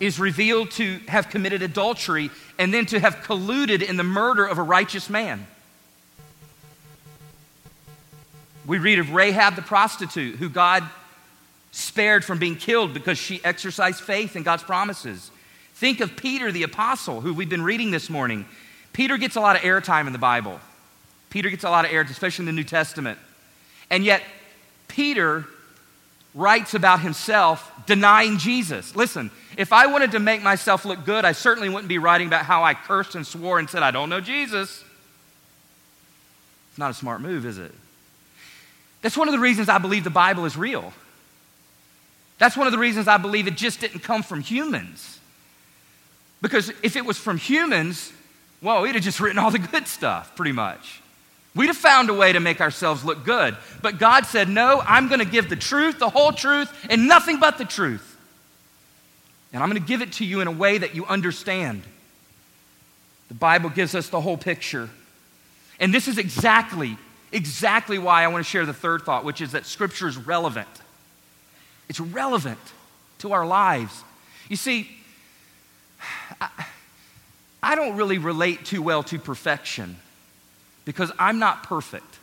is 0.00 0.18
revealed 0.18 0.72
to 0.72 0.98
have 1.06 1.28
committed 1.28 1.62
adultery 1.62 2.28
and 2.58 2.74
then 2.74 2.86
to 2.86 2.98
have 2.98 3.14
colluded 3.18 3.88
in 3.88 3.96
the 3.96 4.02
murder 4.02 4.44
of 4.44 4.58
a 4.58 4.62
righteous 4.64 5.08
man. 5.08 5.46
We 8.66 8.78
read 8.78 8.98
of 8.98 9.12
Rahab 9.12 9.54
the 9.54 9.62
prostitute, 9.62 10.40
who 10.40 10.48
God 10.48 10.82
spared 11.70 12.24
from 12.24 12.40
being 12.40 12.56
killed 12.56 12.92
because 12.92 13.16
she 13.16 13.40
exercised 13.44 14.00
faith 14.00 14.34
in 14.34 14.42
God's 14.42 14.64
promises. 14.64 15.30
Think 15.74 16.00
of 16.00 16.16
Peter 16.16 16.50
the 16.50 16.64
apostle, 16.64 17.20
who 17.20 17.32
we've 17.32 17.48
been 17.48 17.62
reading 17.62 17.92
this 17.92 18.10
morning. 18.10 18.44
Peter 18.92 19.16
gets 19.18 19.36
a 19.36 19.40
lot 19.40 19.54
of 19.54 19.62
airtime 19.62 20.08
in 20.08 20.12
the 20.12 20.18
Bible. 20.18 20.58
Peter 21.30 21.48
gets 21.48 21.62
a 21.62 21.70
lot 21.70 21.84
of 21.84 21.92
airtime, 21.92 22.10
especially 22.10 22.42
in 22.42 22.46
the 22.46 22.52
New 22.52 22.64
Testament. 22.64 23.20
And 23.88 24.04
yet, 24.04 24.20
Peter 24.92 25.46
writes 26.34 26.74
about 26.74 27.00
himself 27.00 27.70
denying 27.86 28.36
Jesus. 28.38 28.94
Listen, 28.94 29.30
if 29.56 29.72
I 29.72 29.86
wanted 29.86 30.12
to 30.12 30.18
make 30.18 30.42
myself 30.42 30.84
look 30.84 31.04
good, 31.04 31.24
I 31.24 31.32
certainly 31.32 31.68
wouldn't 31.68 31.88
be 31.88 31.98
writing 31.98 32.26
about 32.26 32.44
how 32.44 32.62
I 32.62 32.74
cursed 32.74 33.14
and 33.14 33.26
swore 33.26 33.58
and 33.58 33.68
said, 33.68 33.82
I 33.82 33.90
don't 33.90 34.10
know 34.10 34.20
Jesus. 34.20 34.84
It's 36.70 36.78
not 36.78 36.90
a 36.90 36.94
smart 36.94 37.20
move, 37.20 37.46
is 37.46 37.58
it? 37.58 37.72
That's 39.00 39.16
one 39.16 39.28
of 39.28 39.32
the 39.32 39.40
reasons 39.40 39.68
I 39.68 39.78
believe 39.78 40.04
the 40.04 40.10
Bible 40.10 40.44
is 40.44 40.56
real. 40.56 40.92
That's 42.38 42.56
one 42.56 42.66
of 42.66 42.72
the 42.72 42.78
reasons 42.78 43.08
I 43.08 43.16
believe 43.16 43.46
it 43.46 43.56
just 43.56 43.80
didn't 43.80 44.00
come 44.00 44.22
from 44.22 44.40
humans. 44.40 45.20
Because 46.40 46.70
if 46.82 46.96
it 46.96 47.04
was 47.04 47.18
from 47.18 47.38
humans, 47.38 48.12
well, 48.60 48.82
we'd 48.82 48.94
have 48.94 49.04
just 49.04 49.20
written 49.20 49.38
all 49.38 49.50
the 49.50 49.58
good 49.58 49.86
stuff, 49.86 50.34
pretty 50.36 50.52
much. 50.52 51.01
We'd 51.54 51.66
have 51.66 51.76
found 51.76 52.08
a 52.08 52.14
way 52.14 52.32
to 52.32 52.40
make 52.40 52.60
ourselves 52.60 53.04
look 53.04 53.24
good. 53.24 53.56
But 53.82 53.98
God 53.98 54.24
said, 54.24 54.48
No, 54.48 54.82
I'm 54.86 55.08
going 55.08 55.20
to 55.20 55.26
give 55.26 55.48
the 55.48 55.56
truth, 55.56 55.98
the 55.98 56.08
whole 56.08 56.32
truth, 56.32 56.72
and 56.88 57.06
nothing 57.06 57.40
but 57.40 57.58
the 57.58 57.64
truth. 57.64 58.08
And 59.52 59.62
I'm 59.62 59.68
going 59.68 59.80
to 59.80 59.86
give 59.86 60.00
it 60.00 60.12
to 60.14 60.24
you 60.24 60.40
in 60.40 60.48
a 60.48 60.52
way 60.52 60.78
that 60.78 60.94
you 60.94 61.04
understand. 61.04 61.82
The 63.28 63.34
Bible 63.34 63.68
gives 63.68 63.94
us 63.94 64.08
the 64.08 64.20
whole 64.20 64.38
picture. 64.38 64.88
And 65.78 65.92
this 65.92 66.08
is 66.08 66.18
exactly 66.18 66.96
exactly 67.32 67.98
why 67.98 68.24
I 68.24 68.28
want 68.28 68.44
to 68.44 68.50
share 68.50 68.66
the 68.66 68.74
third 68.74 69.02
thought, 69.02 69.24
which 69.24 69.40
is 69.40 69.52
that 69.52 69.64
Scripture 69.66 70.06
is 70.06 70.16
relevant. 70.16 70.68
It's 71.88 71.98
relevant 71.98 72.60
to 73.20 73.32
our 73.32 73.46
lives. 73.46 74.04
You 74.48 74.56
see, 74.56 74.90
I, 76.40 76.48
I 77.62 77.74
don't 77.74 77.96
really 77.96 78.18
relate 78.18 78.66
too 78.66 78.82
well 78.82 79.02
to 79.04 79.18
perfection 79.18 79.96
because 80.84 81.12
I'm 81.18 81.38
not 81.38 81.62
perfect. 81.64 82.18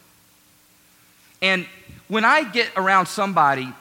And 1.41 1.65
when 2.07 2.25
I 2.25 2.43
get 2.43 2.69
around 2.75 3.07
somebody 3.07 3.71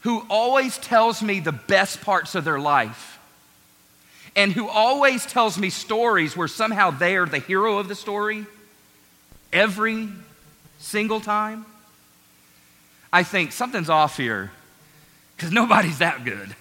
who 0.00 0.24
always 0.28 0.78
tells 0.78 1.22
me 1.22 1.40
the 1.40 1.52
best 1.52 2.02
parts 2.02 2.34
of 2.34 2.44
their 2.44 2.60
life, 2.60 3.18
and 4.36 4.52
who 4.52 4.68
always 4.68 5.24
tells 5.26 5.56
me 5.56 5.70
stories 5.70 6.36
where 6.36 6.48
somehow 6.48 6.90
they 6.90 7.16
are 7.16 7.26
the 7.26 7.38
hero 7.38 7.78
of 7.78 7.88
the 7.88 7.94
story, 7.94 8.46
every 9.52 10.08
single 10.78 11.20
time, 11.20 11.64
I 13.12 13.22
think 13.22 13.52
something's 13.52 13.88
off 13.88 14.16
here. 14.16 14.50
Because 15.36 15.52
nobody's 15.52 15.98
that 15.98 16.24
good. 16.24 16.54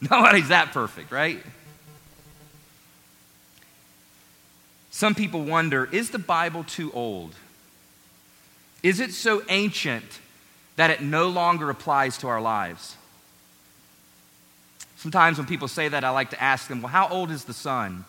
Nobody's 0.10 0.48
that 0.48 0.72
perfect, 0.72 1.12
right? 1.12 1.40
Some 5.02 5.16
people 5.16 5.42
wonder 5.42 5.88
is 5.90 6.10
the 6.10 6.20
Bible 6.20 6.62
too 6.62 6.92
old? 6.92 7.34
Is 8.84 9.00
it 9.00 9.10
so 9.10 9.42
ancient 9.48 10.04
that 10.76 10.90
it 10.90 11.02
no 11.02 11.28
longer 11.28 11.70
applies 11.70 12.18
to 12.18 12.28
our 12.28 12.40
lives? 12.40 12.94
Sometimes 14.98 15.38
when 15.38 15.48
people 15.48 15.66
say 15.66 15.88
that, 15.88 16.04
I 16.04 16.10
like 16.10 16.30
to 16.30 16.40
ask 16.40 16.68
them, 16.68 16.82
well, 16.82 16.92
how 16.92 17.08
old 17.08 17.32
is 17.32 17.46
the 17.46 17.52
sun? 17.52 18.04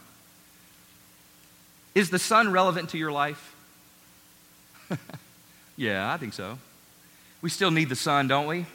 Is 1.96 2.12
the 2.12 2.20
sun 2.20 2.52
relevant 2.52 2.90
to 2.92 3.00
your 3.00 3.12
life? 3.12 3.56
yeah, 5.76 6.14
I 6.14 6.18
think 6.18 6.34
so. 6.34 6.60
We 7.42 7.50
still 7.50 7.72
need 7.72 7.90
the 7.90 7.96
sun, 7.96 8.28
don't 8.28 8.46
we? 8.46 8.68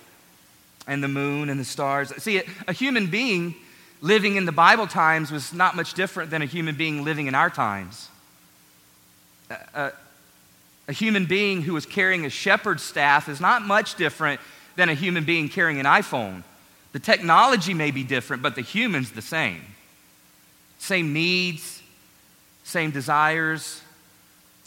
And 0.89 1.05
the 1.05 1.09
moon 1.09 1.51
and 1.51 1.61
the 1.61 1.65
stars. 1.65 2.13
See, 2.21 2.43
a 2.67 2.73
human 2.73 3.07
being 3.07 3.55
living 4.01 4.37
in 4.37 4.45
the 4.45 4.53
Bible 4.53 4.87
times 4.87 5.31
was 5.31 5.53
not 5.53 5.77
much 5.77 5.95
different 5.95 6.31
than 6.31 6.43
a 6.43 6.47
human 6.47 6.77
being 6.77 7.05
living 7.05 7.27
in 7.27 7.35
our 7.35 7.51
times. 7.51 8.09
A, 9.51 9.93
a, 10.87 10.93
human 10.93 11.25
being 11.25 11.63
who 11.63 11.73
was 11.75 11.87
carrying 11.87 12.27
a 12.27 12.31
shepherd's 12.31 12.83
staff 12.83 13.29
is 13.29 13.41
not 13.41 13.63
much 13.63 13.95
different 13.95 14.41
than 14.77 14.89
a 14.89 14.95
human 14.95 15.25
being 15.25 15.49
carrying 15.49 15.81
an 15.81 15.87
iPhone. 15.87 16.45
The 16.93 16.99
technology 16.99 17.75
may 17.75 17.91
be 17.91 18.05
different, 18.05 18.43
but 18.43 18.55
the 18.55 18.63
human's 18.63 19.11
the 19.13 19.23
same. 19.23 19.63
Same 20.79 21.13
needs, 21.13 21.83
same 22.65 22.91
desires, 22.91 23.83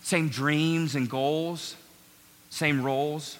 same 0.01 0.29
dreams 0.29 0.95
and 0.95 1.09
goals, 1.09 1.75
same 2.49 2.83
roles. 2.83 3.37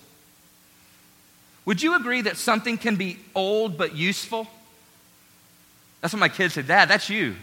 Would 1.65 1.81
you 1.81 1.95
agree 1.95 2.21
that 2.21 2.37
something 2.37 2.77
can 2.77 2.95
be 2.95 3.17
old 3.35 3.77
but 3.77 3.95
useful? 3.95 4.47
That's 6.01 6.13
what 6.13 6.19
my 6.19 6.29
kids 6.29 6.55
said. 6.55 6.67
Dad, 6.67 6.89
that's 6.89 7.09
you. 7.09 7.35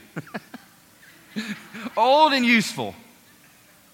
old 1.97 2.33
and 2.33 2.45
useful. 2.45 2.95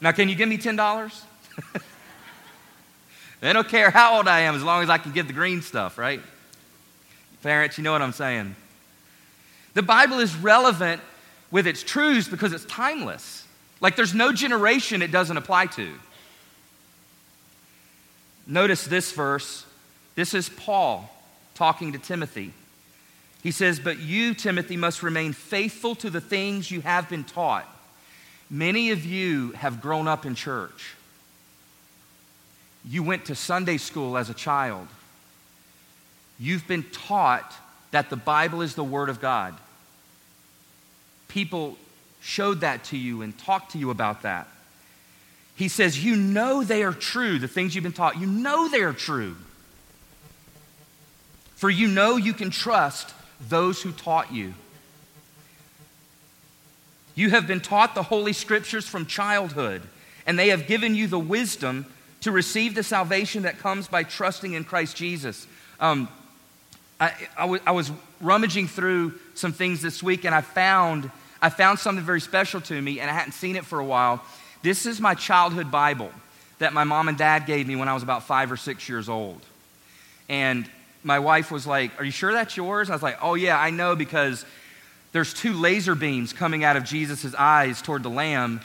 Now, 0.00 0.12
can 0.12 0.28
you 0.28 0.34
give 0.34 0.48
me 0.48 0.58
$10? 0.58 1.22
they 3.40 3.52
don't 3.52 3.68
care 3.68 3.90
how 3.90 4.16
old 4.16 4.26
I 4.26 4.40
am 4.40 4.54
as 4.54 4.62
long 4.62 4.82
as 4.82 4.90
I 4.90 4.98
can 4.98 5.12
give 5.12 5.26
the 5.26 5.32
green 5.32 5.62
stuff, 5.62 5.98
right? 5.98 6.20
Parents, 7.42 7.76
you 7.76 7.84
know 7.84 7.92
what 7.92 8.02
I'm 8.02 8.12
saying. 8.12 8.56
The 9.74 9.82
Bible 9.82 10.18
is 10.18 10.34
relevant 10.34 11.02
with 11.50 11.66
its 11.66 11.82
truths 11.82 12.26
because 12.26 12.52
it's 12.52 12.64
timeless. 12.64 13.46
Like 13.80 13.96
there's 13.96 14.14
no 14.14 14.32
generation 14.32 15.02
it 15.02 15.10
doesn't 15.10 15.36
apply 15.36 15.66
to. 15.66 15.92
Notice 18.46 18.84
this 18.84 19.12
verse. 19.12 19.66
This 20.14 20.32
is 20.32 20.48
Paul 20.48 21.10
talking 21.54 21.92
to 21.92 21.98
Timothy. 21.98 22.52
He 23.44 23.52
says, 23.52 23.78
But 23.78 24.00
you, 24.00 24.34
Timothy, 24.34 24.76
must 24.76 25.04
remain 25.04 25.32
faithful 25.32 25.94
to 25.96 26.10
the 26.10 26.20
things 26.20 26.68
you 26.68 26.80
have 26.80 27.08
been 27.08 27.22
taught. 27.22 27.68
Many 28.50 28.90
of 28.90 29.04
you 29.04 29.52
have 29.52 29.80
grown 29.80 30.08
up 30.08 30.26
in 30.26 30.34
church. 30.34 30.96
You 32.84 33.04
went 33.04 33.26
to 33.26 33.36
Sunday 33.36 33.76
school 33.76 34.18
as 34.18 34.28
a 34.28 34.34
child. 34.34 34.88
You've 36.40 36.66
been 36.66 36.82
taught 36.90 37.54
that 37.92 38.10
the 38.10 38.16
Bible 38.16 38.62
is 38.62 38.74
the 38.74 38.82
Word 38.82 39.08
of 39.08 39.20
God 39.20 39.54
people 41.34 41.76
showed 42.20 42.60
that 42.60 42.84
to 42.84 42.96
you 42.96 43.22
and 43.22 43.36
talked 43.36 43.72
to 43.72 43.78
you 43.78 43.90
about 43.90 44.22
that. 44.22 44.46
He 45.56 45.66
says, 45.66 46.02
You 46.02 46.14
know 46.14 46.62
they 46.62 46.84
are 46.84 46.92
true, 46.92 47.40
the 47.40 47.48
things 47.48 47.74
you've 47.74 47.82
been 47.82 47.92
taught. 47.92 48.18
You 48.18 48.26
know 48.28 48.68
they 48.68 48.82
are 48.82 48.92
true. 48.92 49.36
For 51.56 51.68
you 51.68 51.88
know 51.88 52.16
you 52.16 52.32
can 52.32 52.50
trust 52.50 53.12
those 53.40 53.82
who 53.82 53.92
taught 53.92 54.32
you. 54.32 54.54
You 57.14 57.30
have 57.30 57.46
been 57.46 57.60
taught 57.60 57.94
the 57.94 58.02
Holy 58.02 58.32
Scriptures 58.32 58.88
from 58.88 59.06
childhood, 59.06 59.82
and 60.26 60.38
they 60.38 60.48
have 60.48 60.66
given 60.66 60.94
you 60.94 61.06
the 61.06 61.18
wisdom 61.18 61.86
to 62.22 62.32
receive 62.32 62.74
the 62.74 62.82
salvation 62.82 63.42
that 63.42 63.58
comes 63.58 63.86
by 63.86 64.02
trusting 64.02 64.54
in 64.54 64.64
Christ 64.64 64.96
Jesus. 64.96 65.46
Um, 65.78 66.08
I, 66.98 67.12
I, 67.36 67.42
w- 67.42 67.62
I 67.66 67.72
was 67.72 67.92
rummaging 68.20 68.66
through 68.66 69.14
some 69.34 69.52
things 69.52 69.82
this 69.82 70.02
week, 70.02 70.24
and 70.24 70.34
I 70.34 70.40
found 70.40 71.10
I 71.42 71.50
found 71.50 71.78
something 71.78 72.02
very 72.02 72.22
special 72.22 72.62
to 72.62 72.80
me, 72.80 73.00
and 73.00 73.10
I 73.10 73.12
hadn't 73.12 73.32
seen 73.32 73.54
it 73.56 73.66
for 73.66 73.78
a 73.78 73.84
while. 73.84 74.24
This 74.62 74.86
is 74.86 74.98
my 74.98 75.14
childhood 75.14 75.70
Bible 75.70 76.10
that 76.58 76.72
my 76.72 76.84
mom 76.84 77.08
and 77.08 77.18
dad 77.18 77.44
gave 77.44 77.66
me 77.66 77.76
when 77.76 77.86
I 77.86 77.92
was 77.92 78.02
about 78.02 78.22
five 78.22 78.50
or 78.50 78.56
six 78.56 78.88
years 78.88 79.10
old. 79.10 79.42
And 80.30 80.66
my 81.04 81.18
wife 81.18 81.50
was 81.50 81.66
like, 81.66 81.98
Are 82.00 82.04
you 82.04 82.10
sure 82.10 82.32
that's 82.32 82.56
yours? 82.56 82.90
I 82.90 82.94
was 82.94 83.02
like, 83.02 83.18
Oh, 83.22 83.34
yeah, 83.34 83.58
I 83.58 83.70
know 83.70 83.94
because 83.94 84.44
there's 85.12 85.32
two 85.32 85.52
laser 85.52 85.94
beams 85.94 86.32
coming 86.32 86.64
out 86.64 86.76
of 86.76 86.84
Jesus' 86.84 87.34
eyes 87.34 87.80
toward 87.80 88.02
the 88.02 88.10
lamb 88.10 88.60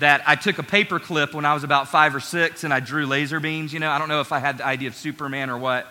that 0.00 0.22
I 0.26 0.34
took 0.34 0.58
a 0.58 0.62
paper 0.62 0.98
clip 0.98 1.34
when 1.34 1.44
I 1.44 1.54
was 1.54 1.62
about 1.62 1.88
five 1.88 2.14
or 2.14 2.20
six 2.20 2.64
and 2.64 2.74
I 2.74 2.80
drew 2.80 3.06
laser 3.06 3.38
beams. 3.38 3.72
You 3.72 3.78
know, 3.78 3.90
I 3.90 3.98
don't 3.98 4.08
know 4.08 4.20
if 4.20 4.32
I 4.32 4.40
had 4.40 4.58
the 4.58 4.66
idea 4.66 4.88
of 4.88 4.96
Superman 4.96 5.50
or 5.50 5.58
what, 5.58 5.86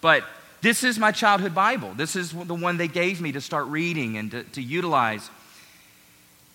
but 0.00 0.24
this 0.60 0.84
is 0.84 0.98
my 0.98 1.12
childhood 1.12 1.54
Bible. 1.54 1.94
This 1.94 2.16
is 2.16 2.32
the 2.32 2.54
one 2.54 2.76
they 2.76 2.88
gave 2.88 3.20
me 3.20 3.32
to 3.32 3.40
start 3.40 3.66
reading 3.68 4.18
and 4.18 4.30
to, 4.32 4.42
to 4.42 4.62
utilize. 4.62 5.30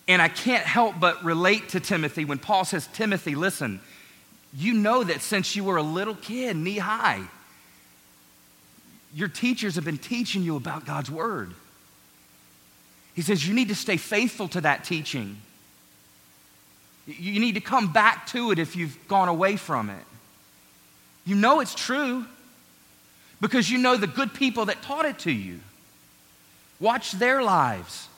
And 0.06 0.20
I 0.20 0.28
can't 0.28 0.64
help 0.64 1.00
but 1.00 1.24
relate 1.24 1.70
to 1.70 1.80
Timothy 1.80 2.24
when 2.24 2.38
Paul 2.38 2.64
says, 2.64 2.86
Timothy, 2.92 3.34
listen, 3.34 3.80
you 4.54 4.74
know 4.74 5.02
that 5.02 5.22
since 5.22 5.56
you 5.56 5.64
were 5.64 5.76
a 5.76 5.82
little 5.82 6.14
kid, 6.14 6.56
knee 6.56 6.78
high, 6.78 7.22
your 9.14 9.28
teachers 9.28 9.74
have 9.74 9.84
been 9.84 9.98
teaching 9.98 10.42
you 10.42 10.56
about 10.56 10.86
God's 10.86 11.10
word. 11.10 11.52
He 13.14 13.22
says, 13.22 13.46
you 13.46 13.54
need 13.54 13.68
to 13.68 13.74
stay 13.74 13.96
faithful 13.96 14.48
to 14.48 14.62
that 14.62 14.84
teaching. 14.84 15.36
You 17.06 17.40
need 17.40 17.56
to 17.56 17.60
come 17.60 17.92
back 17.92 18.26
to 18.28 18.52
it 18.52 18.58
if 18.58 18.76
you've 18.76 18.96
gone 19.08 19.28
away 19.28 19.56
from 19.56 19.90
it. 19.90 20.04
You 21.26 21.34
know 21.34 21.60
it's 21.60 21.74
true 21.74 22.24
because 23.40 23.70
you 23.70 23.78
know 23.78 23.96
the 23.96 24.06
good 24.06 24.32
people 24.32 24.66
that 24.66 24.82
taught 24.82 25.04
it 25.04 25.18
to 25.20 25.30
you. 25.30 25.60
Watch 26.80 27.12
their 27.12 27.42
lives. 27.42 28.08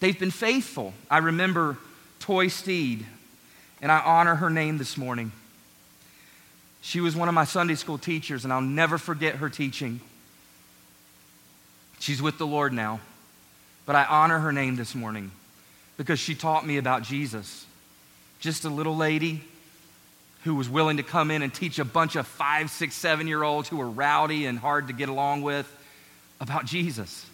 They've 0.00 0.18
been 0.18 0.30
faithful. 0.30 0.92
I 1.10 1.18
remember 1.18 1.76
Toy 2.20 2.48
Steed, 2.48 3.04
and 3.82 3.92
I 3.92 4.00
honor 4.00 4.36
her 4.36 4.50
name 4.50 4.78
this 4.78 4.96
morning. 4.96 5.32
She 6.86 7.00
was 7.00 7.16
one 7.16 7.26
of 7.26 7.34
my 7.34 7.42
Sunday 7.42 7.74
school 7.74 7.98
teachers, 7.98 8.44
and 8.44 8.52
I'll 8.52 8.60
never 8.60 8.96
forget 8.96 9.34
her 9.34 9.50
teaching. 9.50 9.98
She's 11.98 12.22
with 12.22 12.38
the 12.38 12.46
Lord 12.46 12.72
now, 12.72 13.00
but 13.86 13.96
I 13.96 14.04
honor 14.04 14.38
her 14.38 14.52
name 14.52 14.76
this 14.76 14.94
morning 14.94 15.32
because 15.96 16.20
she 16.20 16.36
taught 16.36 16.64
me 16.64 16.76
about 16.76 17.02
Jesus. 17.02 17.66
Just 18.38 18.64
a 18.64 18.68
little 18.68 18.96
lady 18.96 19.42
who 20.44 20.54
was 20.54 20.68
willing 20.68 20.98
to 20.98 21.02
come 21.02 21.32
in 21.32 21.42
and 21.42 21.52
teach 21.52 21.80
a 21.80 21.84
bunch 21.84 22.14
of 22.14 22.24
five, 22.24 22.70
six, 22.70 22.94
seven 22.94 23.26
year 23.26 23.42
olds 23.42 23.68
who 23.68 23.78
were 23.78 23.90
rowdy 23.90 24.46
and 24.46 24.56
hard 24.56 24.86
to 24.86 24.92
get 24.92 25.08
along 25.08 25.42
with 25.42 25.68
about 26.40 26.66
Jesus. 26.66 27.26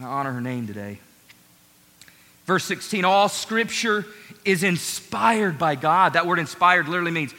I 0.00 0.04
honor 0.04 0.30
her 0.34 0.40
name 0.40 0.68
today. 0.68 1.00
Verse 2.46 2.64
16 2.64 3.04
all 3.04 3.28
scripture 3.28 4.06
is 4.44 4.62
inspired 4.62 5.58
by 5.58 5.74
God. 5.74 6.12
That 6.12 6.28
word 6.28 6.38
inspired 6.38 6.86
literally 6.86 7.10
means, 7.10 7.34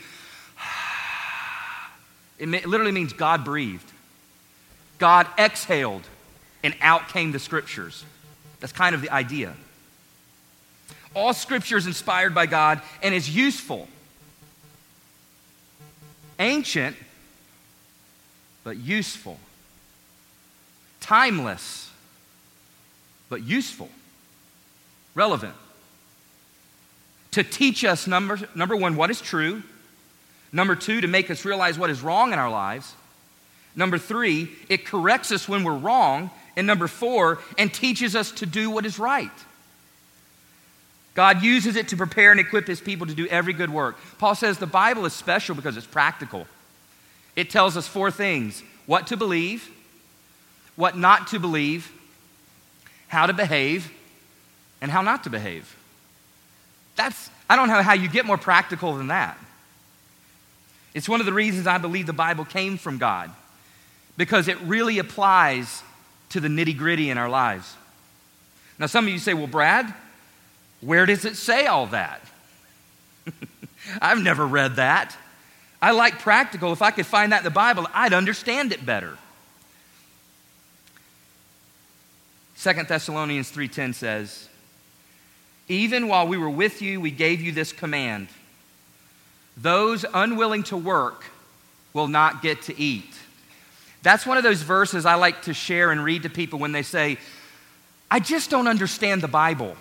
it 2.39 2.65
literally 2.65 2.91
means 2.91 3.13
God 3.13 3.43
breathed. 3.43 3.89
God 4.97 5.27
exhaled, 5.37 6.03
and 6.63 6.75
out 6.81 7.09
came 7.09 7.31
the 7.31 7.39
scriptures. 7.39 8.03
That's 8.59 8.73
kind 8.73 8.95
of 8.95 9.01
the 9.01 9.09
idea. 9.09 9.53
All 11.15 11.33
scripture 11.33 11.77
is 11.77 11.87
inspired 11.87 12.35
by 12.35 12.45
God 12.45 12.81
and 13.01 13.15
is 13.15 13.33
useful. 13.33 13.87
Ancient, 16.37 16.95
but 18.63 18.77
useful. 18.77 19.39
Timeless 21.01 21.89
but 23.29 23.43
useful, 23.43 23.89
relevant. 25.15 25.53
To 27.31 27.43
teach 27.43 27.85
us, 27.85 28.07
number, 28.07 28.39
number 28.55 28.75
one, 28.75 28.95
what 28.95 29.11
is 29.11 29.21
true. 29.21 29.61
Number 30.51 30.75
two, 30.75 31.01
to 31.01 31.07
make 31.07 31.29
us 31.29 31.45
realize 31.45 31.77
what 31.77 31.89
is 31.89 32.01
wrong 32.01 32.33
in 32.33 32.39
our 32.39 32.49
lives. 32.49 32.93
Number 33.75 33.97
three, 33.97 34.49
it 34.67 34.85
corrects 34.85 35.31
us 35.31 35.47
when 35.47 35.63
we're 35.63 35.77
wrong. 35.77 36.31
And 36.55 36.67
number 36.67 36.87
four, 36.87 37.39
and 37.57 37.73
teaches 37.73 38.15
us 38.15 38.31
to 38.31 38.45
do 38.45 38.69
what 38.69 38.85
is 38.85 38.99
right. 38.99 39.31
God 41.13 41.41
uses 41.43 41.75
it 41.75 41.89
to 41.89 41.97
prepare 41.97 42.31
and 42.31 42.39
equip 42.39 42.67
his 42.67 42.81
people 42.81 43.07
to 43.07 43.13
do 43.13 43.27
every 43.27 43.53
good 43.53 43.69
work. 43.69 43.97
Paul 44.17 44.35
says 44.35 44.57
the 44.57 44.65
Bible 44.65 45.05
is 45.05 45.13
special 45.13 45.55
because 45.55 45.77
it's 45.77 45.85
practical. 45.85 46.47
It 47.35 47.49
tells 47.49 47.77
us 47.77 47.87
four 47.87 48.11
things 48.11 48.63
what 48.85 49.07
to 49.07 49.17
believe, 49.17 49.69
what 50.75 50.97
not 50.97 51.27
to 51.27 51.39
believe, 51.39 51.91
how 53.07 53.25
to 53.25 53.33
behave 53.33 53.91
and 54.81 54.89
how 54.89 55.01
not 55.01 55.23
to 55.25 55.29
behave. 55.29 55.75
That's, 56.95 57.29
I 57.49 57.55
don't 57.55 57.67
know 57.67 57.81
how 57.81 57.93
you 57.93 58.09
get 58.09 58.25
more 58.25 58.37
practical 58.37 58.95
than 58.95 59.07
that. 59.07 59.37
It's 60.93 61.07
one 61.07 61.19
of 61.19 61.25
the 61.25 61.33
reasons 61.33 61.67
I 61.67 61.77
believe 61.77 62.05
the 62.05 62.13
Bible 62.13 62.45
came 62.45 62.77
from 62.77 62.97
God 62.97 63.31
because 64.17 64.47
it 64.47 64.59
really 64.61 64.99
applies 64.99 65.83
to 66.29 66.39
the 66.39 66.47
nitty 66.47 66.77
gritty 66.77 67.09
in 67.09 67.17
our 67.17 67.29
lives. 67.29 67.75
Now, 68.77 68.85
some 68.85 69.05
of 69.05 69.13
you 69.13 69.19
say, 69.19 69.33
well, 69.33 69.47
Brad, 69.47 69.93
where 70.81 71.05
does 71.05 71.25
it 71.25 71.35
say 71.35 71.67
all 71.67 71.87
that? 71.87 72.21
I've 74.01 74.21
never 74.21 74.45
read 74.45 74.77
that. 74.77 75.15
I 75.81 75.91
like 75.91 76.19
practical. 76.19 76.73
If 76.73 76.81
I 76.81 76.91
could 76.91 77.05
find 77.05 77.31
that 77.31 77.39
in 77.39 77.43
the 77.43 77.49
Bible, 77.49 77.87
I'd 77.93 78.13
understand 78.13 78.71
it 78.71 78.85
better. 78.85 79.17
2 82.61 82.73
Thessalonians 82.87 83.49
3:10 83.49 83.93
says, 83.93 84.49
"Even 85.69 86.09
while 86.09 86.27
we 86.27 86.37
were 86.37 86.49
with 86.49 86.81
you, 86.81 86.99
we 86.99 87.11
gave 87.11 87.39
you 87.39 87.53
this 87.53 87.71
command: 87.71 88.27
those 89.61 90.05
unwilling 90.13 90.63
to 90.63 90.77
work 90.77 91.25
will 91.93 92.07
not 92.07 92.41
get 92.41 92.61
to 92.63 92.79
eat." 92.79 93.13
That's 94.01 94.25
one 94.25 94.37
of 94.37 94.43
those 94.43 94.61
verses 94.61 95.05
I 95.05 95.15
like 95.15 95.43
to 95.43 95.53
share 95.53 95.91
and 95.91 96.03
read 96.03 96.23
to 96.23 96.29
people 96.29 96.59
when 96.59 96.71
they 96.71 96.83
say, 96.83 97.17
"I 98.09 98.19
just 98.19 98.49
don't 98.49 98.67
understand 98.67 99.21
the 99.21 99.27
Bible." 99.27 99.75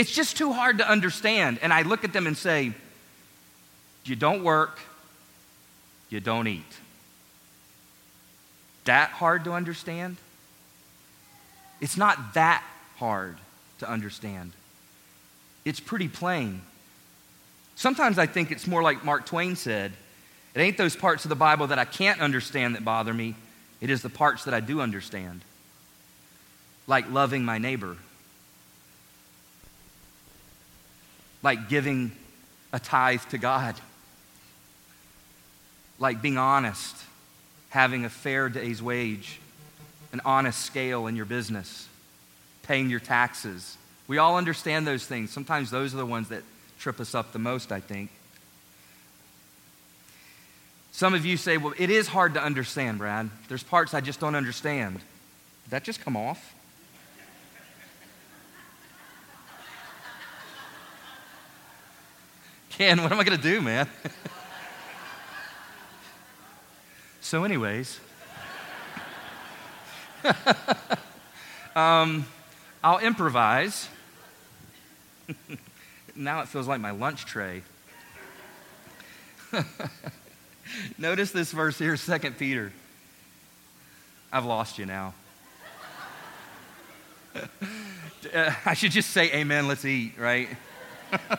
It's 0.00 0.10
just 0.10 0.36
too 0.36 0.52
hard 0.52 0.78
to 0.78 0.88
understand. 0.88 1.58
And 1.60 1.74
I 1.74 1.82
look 1.82 2.04
at 2.04 2.14
them 2.14 2.26
and 2.26 2.34
say, 2.34 2.72
You 4.04 4.16
don't 4.16 4.42
work, 4.42 4.78
you 6.08 6.20
don't 6.20 6.46
eat. 6.46 6.78
That 8.86 9.10
hard 9.10 9.44
to 9.44 9.52
understand? 9.52 10.16
It's 11.82 11.98
not 11.98 12.32
that 12.32 12.64
hard 12.96 13.36
to 13.80 13.90
understand. 13.90 14.52
It's 15.66 15.80
pretty 15.80 16.08
plain. 16.08 16.62
Sometimes 17.80 18.18
I 18.18 18.26
think 18.26 18.50
it's 18.50 18.66
more 18.66 18.82
like 18.82 19.06
Mark 19.06 19.24
Twain 19.24 19.56
said 19.56 19.94
it 20.54 20.60
ain't 20.60 20.76
those 20.76 20.94
parts 20.94 21.24
of 21.24 21.30
the 21.30 21.34
Bible 21.34 21.68
that 21.68 21.78
I 21.78 21.86
can't 21.86 22.20
understand 22.20 22.74
that 22.74 22.84
bother 22.84 23.14
me, 23.14 23.34
it 23.80 23.88
is 23.88 24.02
the 24.02 24.10
parts 24.10 24.44
that 24.44 24.52
I 24.52 24.60
do 24.60 24.82
understand. 24.82 25.40
Like 26.86 27.10
loving 27.10 27.42
my 27.42 27.56
neighbor, 27.56 27.96
like 31.42 31.70
giving 31.70 32.12
a 32.70 32.78
tithe 32.78 33.22
to 33.30 33.38
God, 33.38 33.76
like 35.98 36.20
being 36.20 36.36
honest, 36.36 36.94
having 37.70 38.04
a 38.04 38.10
fair 38.10 38.50
day's 38.50 38.82
wage 38.82 39.40
an 40.12 40.20
honest 40.26 40.66
scale 40.66 41.06
in 41.06 41.16
your 41.16 41.24
business, 41.24 41.88
paying 42.62 42.90
your 42.90 43.00
taxes. 43.00 43.78
We 44.06 44.18
all 44.18 44.36
understand 44.36 44.86
those 44.86 45.06
things. 45.06 45.30
Sometimes 45.30 45.70
those 45.70 45.94
are 45.94 45.98
the 45.98 46.04
ones 46.04 46.28
that 46.28 46.42
trip 46.80 46.98
us 46.98 47.14
up 47.14 47.32
the 47.32 47.38
most, 47.38 47.70
I 47.70 47.78
think. 47.80 48.10
Some 50.92 51.14
of 51.14 51.26
you 51.26 51.36
say, 51.36 51.58
well, 51.58 51.74
it 51.76 51.90
is 51.90 52.08
hard 52.08 52.34
to 52.34 52.42
understand, 52.42 52.98
Brad. 52.98 53.30
There's 53.48 53.62
parts 53.62 53.94
I 53.94 54.00
just 54.00 54.18
don't 54.18 54.34
understand. 54.34 54.94
Did 54.94 55.70
that 55.70 55.84
just 55.84 56.02
come 56.02 56.16
off? 56.16 56.54
Ken, 62.70 63.00
what 63.02 63.12
am 63.12 63.20
I 63.20 63.24
going 63.24 63.36
to 63.36 63.42
do, 63.42 63.60
man? 63.60 63.86
so, 67.20 67.44
anyways, 67.44 68.00
um, 71.76 72.24
I'll 72.82 73.00
improvise. 73.00 73.86
Now 76.16 76.40
it 76.40 76.48
feels 76.48 76.66
like 76.68 76.80
my 76.80 76.90
lunch 76.90 77.24
tray. 77.24 77.62
Notice 80.98 81.32
this 81.32 81.52
verse 81.52 81.78
here, 81.78 81.96
2 81.96 82.18
Peter. 82.32 82.72
I've 84.32 84.44
lost 84.44 84.78
you 84.78 84.86
now. 84.86 85.14
I 88.64 88.74
should 88.74 88.92
just 88.92 89.10
say 89.10 89.32
amen, 89.32 89.66
let's 89.66 89.84
eat, 89.84 90.12
right? 90.18 90.48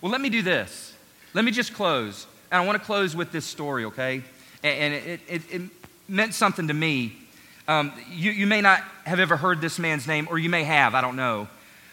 well, 0.00 0.12
let 0.12 0.20
me 0.20 0.28
do 0.28 0.42
this. 0.42 0.94
Let 1.32 1.44
me 1.44 1.50
just 1.50 1.74
close. 1.74 2.26
And 2.50 2.62
I 2.62 2.66
want 2.66 2.78
to 2.78 2.84
close 2.84 3.16
with 3.16 3.32
this 3.32 3.44
story, 3.44 3.84
okay? 3.86 4.22
And, 4.62 4.94
it, 4.94 5.20
it, 5.28 5.42
it 5.50 5.62
meant 6.08 6.34
something 6.34 6.68
to 6.68 6.74
me 6.74 7.24
um, 7.66 7.92
you, 8.10 8.30
you, 8.30 8.46
may 8.46 8.60
not 8.60 8.80
have 9.04 9.18
ever 9.18 9.38
heard 9.38 9.62
this 9.62 9.78
man's 9.78 10.06
name, 10.06 10.28
or 10.30 10.38
you 10.38 10.50
may 10.50 10.64
have, 10.64 10.94
I 10.94 11.00
don't 11.00 11.16
know. 11.16 11.48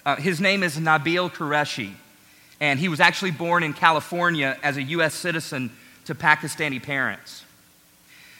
Uh, 0.05 0.15
his 0.15 0.41
name 0.41 0.63
is 0.63 0.77
Nabeel 0.77 1.31
Qureshi, 1.31 1.91
and 2.59 2.79
he 2.79 2.87
was 2.87 2.99
actually 2.99 3.31
born 3.31 3.63
in 3.63 3.73
California 3.73 4.57
as 4.63 4.77
a 4.77 4.83
U.S. 4.83 5.13
citizen 5.13 5.71
to 6.05 6.15
Pakistani 6.15 6.81
parents. 6.81 7.43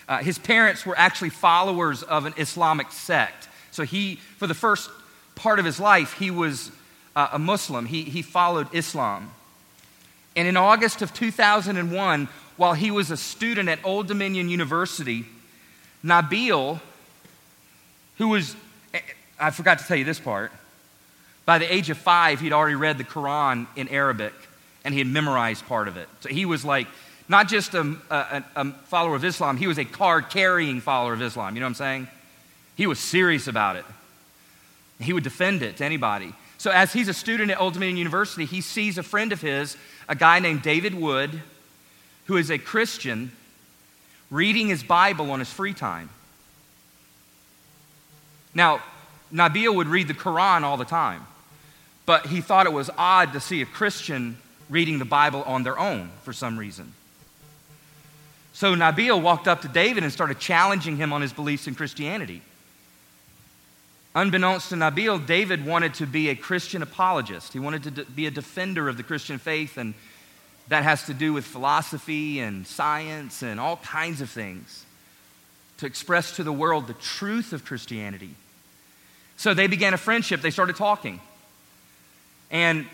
Uh, 0.08 0.18
his 0.18 0.38
parents 0.38 0.86
were 0.86 0.98
actually 0.98 1.30
followers 1.30 2.04
of 2.04 2.26
an 2.26 2.34
Islamic 2.38 2.92
sect. 2.92 3.48
So 3.72 3.84
he, 3.84 4.16
for 4.16 4.48
the 4.48 4.54
first 4.54 4.90
part 5.36 5.60
of 5.60 5.66
his 5.66 5.80
life, 5.80 6.14
he 6.14 6.32
was 6.32 6.72
uh, 7.16 7.30
a 7.34 7.40
Muslim. 7.40 7.86
He, 7.86 8.04
he 8.04 8.22
followed 8.22 8.68
Islam. 8.74 9.32
And 10.36 10.48
in 10.48 10.58
August 10.58 11.02
of 11.02 11.14
2001, 11.14 12.28
while 12.58 12.74
he 12.74 12.92
was 12.92 13.12
a 13.12 13.18
student 13.18 13.70
at 13.70 13.80
Old 13.84 14.08
Dominion 14.08 14.50
University, 14.50 15.26
Nabeel 16.04 16.80
who 18.18 18.28
was, 18.28 18.56
I 19.40 19.50
forgot 19.50 19.80
to 19.80 19.86
tell 19.86 19.98
you 19.98 20.06
this 20.06 20.20
part. 20.20 20.52
By 21.52 21.58
the 21.58 21.74
age 21.74 21.90
of 21.90 21.98
five, 21.98 22.40
he'd 22.40 22.54
already 22.54 22.78
read 22.78 22.98
the 22.98 23.04
Quran 23.04 23.68
in 23.76 23.90
Arabic 23.90 24.32
and 24.86 24.94
he 24.94 25.02
had 25.02 25.08
memorized 25.08 25.68
part 25.68 25.90
of 25.90 25.98
it. 25.98 26.08
So 26.22 26.30
he 26.30 26.46
was 26.46 26.64
like, 26.64 26.88
not 27.28 27.50
just 27.50 27.74
a, 27.74 27.98
a, 28.10 28.44
a 28.56 28.72
follower 28.86 29.18
of 29.18 29.26
Islam, 29.26 29.58
he 29.58 29.68
was 29.68 29.78
a 29.78 29.84
card 29.84 30.30
carrying 30.30 30.80
follower 30.80 31.12
of 31.12 31.22
Islam. 31.22 31.54
You 31.54 31.60
know 31.60 31.66
what 31.66 31.72
I'm 31.72 31.76
saying? 31.76 32.08
He 32.78 32.88
was 32.88 33.00
serious 33.00 33.48
about 33.48 33.76
it. 33.76 33.84
He 35.02 35.12
would 35.12 35.26
defend 35.26 35.62
it 35.62 35.76
to 35.76 35.84
anybody. 35.84 36.34
So, 36.58 36.72
as 36.72 36.94
he's 36.94 37.10
a 37.10 37.14
student 37.14 37.52
at 37.52 37.60
Old 37.60 37.74
Dominion 37.74 37.98
University, 37.98 38.46
he 38.46 38.62
sees 38.62 38.98
a 38.98 39.04
friend 39.04 39.34
of 39.34 39.42
his, 39.42 39.76
a 40.08 40.16
guy 40.16 40.40
named 40.40 40.62
David 40.62 40.96
Wood, 40.96 41.42
who 42.28 42.38
is 42.38 42.50
a 42.50 42.60
Christian, 42.60 43.34
reading 44.30 44.70
his 44.70 44.84
Bible 44.84 45.30
on 45.32 45.40
his 45.40 45.52
free 45.52 45.74
time. 45.74 46.12
Now, 48.54 48.82
Nabeel 49.34 49.76
would 49.76 49.88
read 49.88 50.08
the 50.08 50.14
Quran 50.14 50.62
all 50.62 50.78
the 50.78 50.86
time, 50.86 51.26
but 52.12 52.26
he 52.26 52.42
thought 52.42 52.66
it 52.66 52.74
was 52.74 52.90
odd 52.98 53.32
to 53.32 53.40
see 53.40 53.62
a 53.62 53.66
Christian 53.66 54.38
reading 54.70 55.00
the 55.00 55.06
Bible 55.06 55.44
on 55.44 55.64
their 55.64 55.80
own 55.80 56.12
for 56.24 56.34
some 56.34 56.60
reason. 56.60 56.92
So 58.52 58.76
Nabeel 58.76 59.22
walked 59.22 59.48
up 59.48 59.62
to 59.62 59.70
David 59.70 60.04
and 60.04 60.12
started 60.12 60.38
challenging 60.38 60.98
him 60.98 61.14
on 61.14 61.22
his 61.22 61.32
beliefs 61.32 61.68
in 61.68 61.74
Christianity. 61.74 62.42
Unbeknownst 64.14 64.68
to 64.72 64.76
Nabeel, 64.76 65.26
David 65.26 65.66
wanted 65.66 65.94
to 65.94 66.06
be 66.06 66.28
a 66.28 66.36
Christian 66.36 66.82
apologist. 66.82 67.54
He 67.54 67.60
wanted 67.60 67.96
to 67.96 68.04
be 68.04 68.28
a 68.28 68.32
defender 68.32 68.90
of 68.90 68.98
the 68.98 69.04
Christian 69.04 69.38
faith, 69.38 69.78
and 69.78 69.94
that 70.68 70.84
has 70.84 71.06
to 71.06 71.14
do 71.14 71.32
with 71.32 71.46
philosophy 71.46 72.42
and 72.42 72.68
science 72.68 73.42
and 73.42 73.58
all 73.58 73.78
kinds 73.78 74.20
of 74.20 74.30
things 74.30 74.86
to 75.78 75.86
express 75.86 76.36
to 76.36 76.44
the 76.44 76.52
world 76.52 76.88
the 76.88 76.94
truth 76.96 77.54
of 77.54 77.64
Christianity. 77.64 78.36
So 79.38 79.54
they 79.54 79.68
began 79.68 79.94
a 79.94 79.98
friendship. 79.98 80.42
They 80.42 80.52
started 80.52 80.76
talking. 80.76 81.22
And 82.52 82.86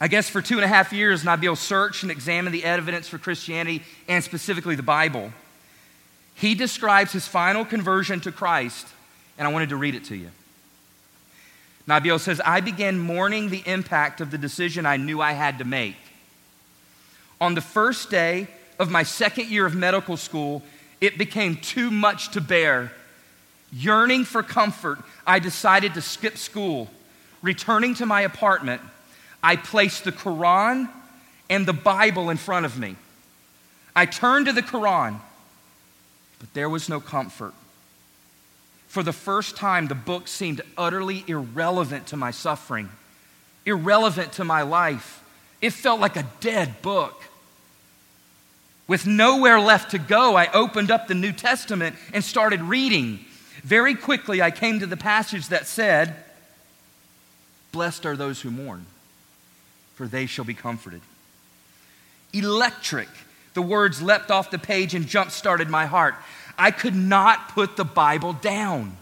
I 0.00 0.08
guess 0.08 0.28
for 0.28 0.42
two 0.42 0.56
and 0.56 0.64
a 0.64 0.68
half 0.68 0.92
years, 0.92 1.22
Nabeel 1.22 1.56
searched 1.56 2.02
and 2.02 2.12
examined 2.12 2.54
the 2.54 2.64
evidence 2.64 3.08
for 3.08 3.16
Christianity 3.16 3.82
and 4.08 4.22
specifically 4.22 4.74
the 4.74 4.82
Bible. 4.82 5.32
He 6.34 6.54
describes 6.54 7.12
his 7.12 7.26
final 7.26 7.64
conversion 7.64 8.20
to 8.20 8.32
Christ, 8.32 8.86
and 9.38 9.48
I 9.48 9.52
wanted 9.52 9.70
to 9.70 9.76
read 9.76 9.94
it 9.94 10.04
to 10.04 10.16
you. 10.16 10.30
Nabeel 11.88 12.20
says, 12.20 12.42
I 12.44 12.60
began 12.60 12.98
mourning 12.98 13.48
the 13.48 13.62
impact 13.64 14.20
of 14.20 14.30
the 14.30 14.38
decision 14.38 14.84
I 14.84 14.96
knew 14.96 15.20
I 15.20 15.32
had 15.32 15.58
to 15.58 15.64
make. 15.64 15.96
On 17.40 17.54
the 17.54 17.60
first 17.60 18.10
day 18.10 18.48
of 18.78 18.90
my 18.90 19.02
second 19.02 19.48
year 19.48 19.64
of 19.64 19.74
medical 19.74 20.16
school, 20.16 20.62
it 21.00 21.16
became 21.16 21.56
too 21.56 21.90
much 21.90 22.32
to 22.32 22.40
bear. 22.40 22.92
Yearning 23.72 24.24
for 24.24 24.42
comfort, 24.42 24.98
I 25.26 25.38
decided 25.38 25.94
to 25.94 26.02
skip 26.02 26.36
school. 26.36 26.90
Returning 27.42 27.94
to 27.94 28.06
my 28.06 28.22
apartment, 28.22 28.82
I 29.42 29.56
placed 29.56 30.04
the 30.04 30.12
Quran 30.12 30.88
and 31.48 31.66
the 31.66 31.72
Bible 31.72 32.30
in 32.30 32.36
front 32.36 32.66
of 32.66 32.78
me. 32.78 32.96
I 33.94 34.06
turned 34.06 34.46
to 34.46 34.52
the 34.52 34.62
Quran, 34.62 35.20
but 36.38 36.52
there 36.54 36.68
was 36.68 36.88
no 36.88 37.00
comfort. 37.00 37.54
For 38.88 39.02
the 39.02 39.12
first 39.12 39.56
time, 39.56 39.88
the 39.88 39.94
book 39.94 40.28
seemed 40.28 40.60
utterly 40.76 41.24
irrelevant 41.26 42.06
to 42.08 42.16
my 42.16 42.30
suffering, 42.30 42.88
irrelevant 43.64 44.32
to 44.32 44.44
my 44.44 44.62
life. 44.62 45.22
It 45.60 45.72
felt 45.72 46.00
like 46.00 46.16
a 46.16 46.26
dead 46.40 46.82
book. 46.82 47.22
With 48.88 49.06
nowhere 49.06 49.60
left 49.60 49.90
to 49.92 49.98
go, 49.98 50.36
I 50.36 50.50
opened 50.52 50.90
up 50.90 51.08
the 51.08 51.14
New 51.14 51.32
Testament 51.32 51.96
and 52.12 52.22
started 52.22 52.60
reading. 52.62 53.24
Very 53.62 53.94
quickly, 53.94 54.40
I 54.40 54.50
came 54.50 54.80
to 54.80 54.86
the 54.86 54.96
passage 54.96 55.48
that 55.48 55.66
said, 55.66 56.16
Blessed 57.76 58.06
are 58.06 58.16
those 58.16 58.40
who 58.40 58.50
mourn, 58.50 58.86
for 59.96 60.06
they 60.06 60.24
shall 60.24 60.46
be 60.46 60.54
comforted. 60.54 61.02
Electric. 62.32 63.08
The 63.52 63.60
words 63.60 64.00
leapt 64.00 64.30
off 64.30 64.50
the 64.50 64.58
page 64.58 64.94
and 64.94 65.06
jump 65.06 65.30
started 65.30 65.68
my 65.68 65.84
heart. 65.84 66.14
I 66.56 66.70
could 66.70 66.94
not 66.94 67.50
put 67.50 67.76
the 67.76 67.84
Bible 67.84 68.32
down. 68.32 68.96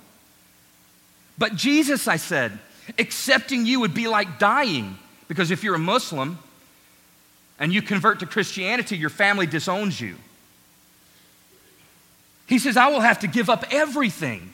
But 1.38 1.54
Jesus, 1.54 2.08
I 2.08 2.16
said, 2.16 2.58
accepting 2.98 3.64
you 3.64 3.78
would 3.78 3.94
be 3.94 4.08
like 4.08 4.40
dying. 4.40 4.98
Because 5.28 5.52
if 5.52 5.62
you're 5.62 5.76
a 5.76 5.78
Muslim 5.78 6.40
and 7.60 7.72
you 7.72 7.80
convert 7.80 8.18
to 8.20 8.26
Christianity, 8.26 8.96
your 8.96 9.08
family 9.08 9.46
disowns 9.46 10.00
you. 10.00 10.16
He 12.48 12.58
says, 12.58 12.76
I 12.76 12.88
will 12.88 13.02
have 13.02 13.20
to 13.20 13.28
give 13.28 13.48
up 13.48 13.66
everything. 13.70 14.52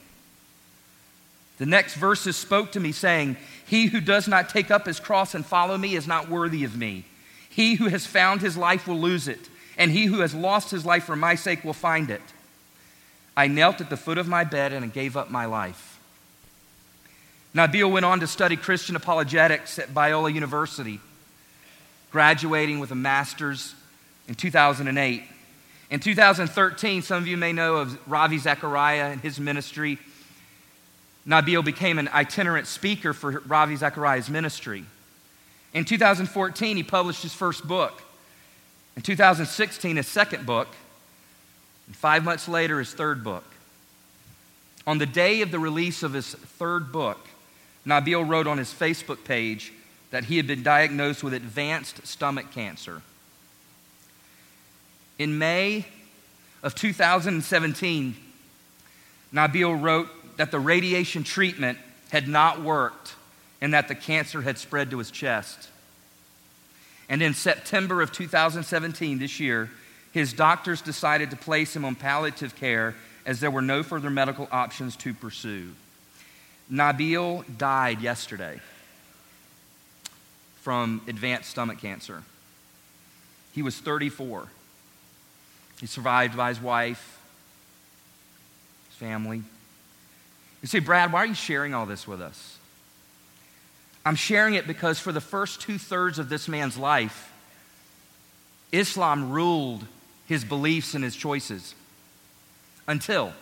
The 1.57 1.65
next 1.65 1.95
verses 1.95 2.37
spoke 2.37 2.73
to 2.73 2.81
me, 2.81 2.93
saying, 2.93 3.39
He 3.71 3.87
who 3.87 4.01
does 4.01 4.27
not 4.27 4.49
take 4.49 4.69
up 4.69 4.85
his 4.85 4.99
cross 4.99 5.33
and 5.33 5.47
follow 5.47 5.79
me 5.79 5.95
is 5.95 6.09
not 6.09 6.29
worthy 6.29 6.65
of 6.65 6.77
me. 6.77 7.05
He 7.49 7.77
who 7.77 7.87
has 7.87 8.05
found 8.05 8.41
his 8.41 8.57
life 8.57 8.89
will 8.89 8.99
lose 8.99 9.29
it, 9.29 9.49
and 9.79 9.93
he 9.93 10.07
who 10.07 10.23
has 10.23 10.35
lost 10.35 10.73
his 10.73 10.85
life 10.85 11.05
for 11.05 11.15
my 11.15 11.37
sake 11.37 11.63
will 11.63 11.73
find 11.73 12.11
it. 12.11 12.21
I 13.37 13.47
knelt 13.47 13.81
at 13.81 13.89
the 13.89 13.97
foot 13.97 14.19
of 14.19 14.27
my 14.27 14.43
bed 14.43 14.73
and 14.73 14.93
gave 14.93 15.17
up 15.17 15.31
my 15.31 15.45
life. 15.45 16.01
Nabeel 17.55 17.93
went 17.93 18.05
on 18.05 18.19
to 18.19 18.27
study 18.27 18.57
Christian 18.57 18.97
apologetics 18.97 19.79
at 19.79 19.95
Biola 19.95 20.35
University, 20.35 20.99
graduating 22.11 22.81
with 22.81 22.91
a 22.91 22.97
master's 22.97 23.77
in 24.27 24.35
2008. 24.35 25.23
In 25.93 26.01
2013, 26.01 27.03
some 27.03 27.19
of 27.19 27.29
you 27.29 27.37
may 27.37 27.53
know 27.53 27.77
of 27.77 28.11
Ravi 28.11 28.39
Zacharias 28.39 29.13
and 29.13 29.21
his 29.21 29.39
ministry. 29.39 30.01
Nabeel 31.27 31.65
became 31.65 31.99
an 31.99 32.09
itinerant 32.09 32.67
speaker 32.67 33.13
for 33.13 33.41
Ravi 33.47 33.77
Zacharias' 33.77 34.29
ministry. 34.29 34.85
In 35.73 35.85
2014, 35.85 36.77
he 36.77 36.83
published 36.83 37.23
his 37.23 37.35
first 37.35 37.67
book. 37.67 38.03
In 38.97 39.03
2016, 39.03 39.97
his 39.97 40.07
second 40.09 40.47
book. 40.47 40.69
And 41.87 41.97
five 41.97 42.25
months 42.25 42.49
later, 42.49 42.79
his 42.79 42.93
third 42.93 43.23
book. 43.23 43.45
On 44.87 44.99
the 44.99 45.07
day 45.07 45.43
of 45.43 45.51
the 45.51 45.59
release 45.59 46.03
of 46.03 46.13
his 46.13 46.35
third 46.35 46.91
book, 46.91 47.29
Nabeel 47.87 48.27
wrote 48.27 48.47
on 48.47 48.59
his 48.59 48.73
Facebook 48.73 49.25
page 49.25 49.73
that 50.11 50.25
he 50.25 50.37
had 50.37 50.47
been 50.47 50.63
diagnosed 50.63 51.23
with 51.23 51.35
advanced 51.35 52.07
stomach 52.07 52.51
cancer. 52.53 53.03
In 55.19 55.39
May 55.39 55.87
of 56.63 56.75
2017, 56.75 58.17
Nabeel 59.33 59.81
wrote 59.81 60.09
that 60.41 60.51
the 60.51 60.59
radiation 60.59 61.23
treatment 61.23 61.77
had 62.11 62.27
not 62.27 62.63
worked 62.63 63.15
and 63.61 63.75
that 63.75 63.89
the 63.89 63.95
cancer 63.95 64.41
had 64.41 64.57
spread 64.57 64.91
to 64.91 64.97
his 64.97 65.11
chest. 65.11 65.69
And 67.11 67.21
in 67.21 67.35
September 67.35 68.01
of 68.01 68.11
2017, 68.11 69.19
this 69.19 69.39
year, 69.39 69.71
his 70.13 70.33
doctors 70.33 70.81
decided 70.81 71.29
to 71.29 71.37
place 71.37 71.77
him 71.77 71.85
on 71.85 71.95
palliative 71.95 72.57
care 72.57 72.95
as 73.27 73.41
there 73.41 73.51
were 73.51 73.61
no 73.61 73.83
further 73.83 74.09
medical 74.09 74.49
options 74.51 74.97
to 74.97 75.13
pursue. 75.13 75.75
Nabeel 76.73 77.45
died 77.59 78.01
yesterday 78.01 78.61
from 80.63 81.03
advanced 81.07 81.51
stomach 81.51 81.83
cancer. 81.83 82.23
He 83.53 83.61
was 83.61 83.77
34. 83.79 84.47
He 85.81 85.87
survived 85.87 86.35
by 86.35 86.49
his 86.49 86.63
wife, 86.63 87.21
his 88.89 88.97
family. 88.97 89.43
You 90.63 90.69
say, 90.69 90.79
Brad, 90.79 91.13
why 91.13 91.21
are 91.21 91.27
you 91.27 91.35
sharing 91.35 91.75
all 91.75 91.87
this 91.87 92.07
with 92.07 92.21
us? 92.21 92.59
I'm 94.05 94.17
sharing 94.17 94.55
it 94.55 94.67
because 94.67 94.99
for 94.99 95.13
the 95.13 95.21
first 95.21 95.61
two 95.61 95.79
thirds 95.79 96.19
of 96.19 96.29
this 96.29 96.49
man's 96.49 96.77
life, 96.77 97.33
Islam 98.73 99.31
ruled 99.31 99.85
his 100.27 100.45
beliefs 100.45 100.95
and 100.95 101.03
his 101.03 101.17
choices 101.17 101.75
until 102.87 103.33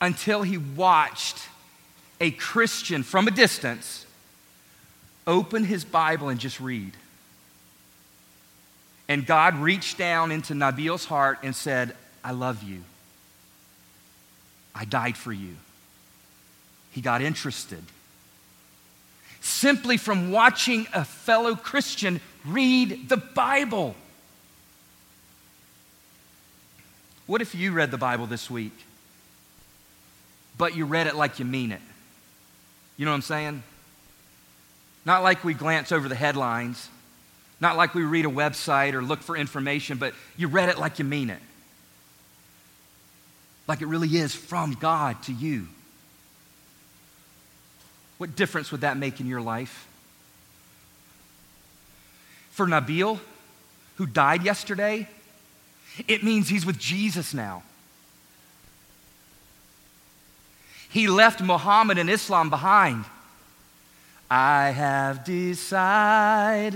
until 0.00 0.42
he 0.42 0.58
watched 0.58 1.38
a 2.20 2.30
Christian 2.30 3.02
from 3.02 3.28
a 3.28 3.30
distance 3.30 4.06
open 5.26 5.64
his 5.64 5.84
Bible 5.84 6.28
and 6.28 6.38
just 6.38 6.60
read. 6.60 6.92
And 9.08 9.26
God 9.26 9.56
reached 9.56 9.98
down 9.98 10.32
into 10.32 10.54
Nabeel's 10.54 11.04
heart 11.04 11.38
and 11.42 11.54
said, 11.54 11.96
I 12.22 12.32
love 12.32 12.62
you. 12.62 12.82
I 14.76 14.84
died 14.84 15.16
for 15.16 15.32
you. 15.32 15.56
He 16.92 17.00
got 17.00 17.22
interested. 17.22 17.82
Simply 19.40 19.96
from 19.96 20.30
watching 20.30 20.86
a 20.92 21.04
fellow 21.04 21.54
Christian 21.54 22.20
read 22.44 23.08
the 23.08 23.16
Bible. 23.16 23.94
What 27.26 27.42
if 27.42 27.54
you 27.54 27.72
read 27.72 27.90
the 27.90 27.98
Bible 27.98 28.26
this 28.26 28.50
week, 28.50 28.76
but 30.58 30.76
you 30.76 30.84
read 30.84 31.06
it 31.06 31.16
like 31.16 31.38
you 31.38 31.44
mean 31.44 31.72
it? 31.72 31.82
You 32.96 33.04
know 33.04 33.10
what 33.10 33.16
I'm 33.16 33.22
saying? 33.22 33.62
Not 35.04 35.22
like 35.22 35.42
we 35.44 35.54
glance 35.54 35.92
over 35.92 36.08
the 36.08 36.14
headlines 36.14 36.88
not 37.60 37.76
like 37.76 37.94
we 37.94 38.02
read 38.02 38.26
a 38.26 38.30
website 38.30 38.92
or 38.92 39.02
look 39.02 39.22
for 39.22 39.36
information, 39.36 39.98
but 39.98 40.14
you 40.36 40.48
read 40.48 40.68
it 40.68 40.78
like 40.78 40.98
you 40.98 41.04
mean 41.04 41.30
it. 41.30 41.40
Like 43.66 43.82
it 43.82 43.86
really 43.86 44.16
is 44.16 44.34
from 44.34 44.72
God 44.74 45.22
to 45.24 45.32
you. 45.32 45.66
What 48.18 48.36
difference 48.36 48.70
would 48.72 48.80
that 48.82 48.96
make 48.96 49.20
in 49.20 49.26
your 49.26 49.40
life? 49.40 49.86
For 52.50 52.66
Nabeel, 52.66 53.20
who 53.96 54.06
died 54.06 54.42
yesterday, 54.42 55.08
it 56.08 56.22
means 56.24 56.48
he's 56.48 56.64
with 56.64 56.78
Jesus 56.78 57.34
now. 57.34 57.62
He 60.88 61.08
left 61.08 61.42
Muhammad 61.42 61.98
and 61.98 62.08
Islam 62.08 62.48
behind. 62.48 63.04
I 64.30 64.70
have 64.70 65.24
decided 65.24 66.74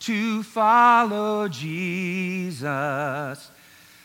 to 0.00 0.42
follow 0.42 1.46
Jesus. 1.48 2.64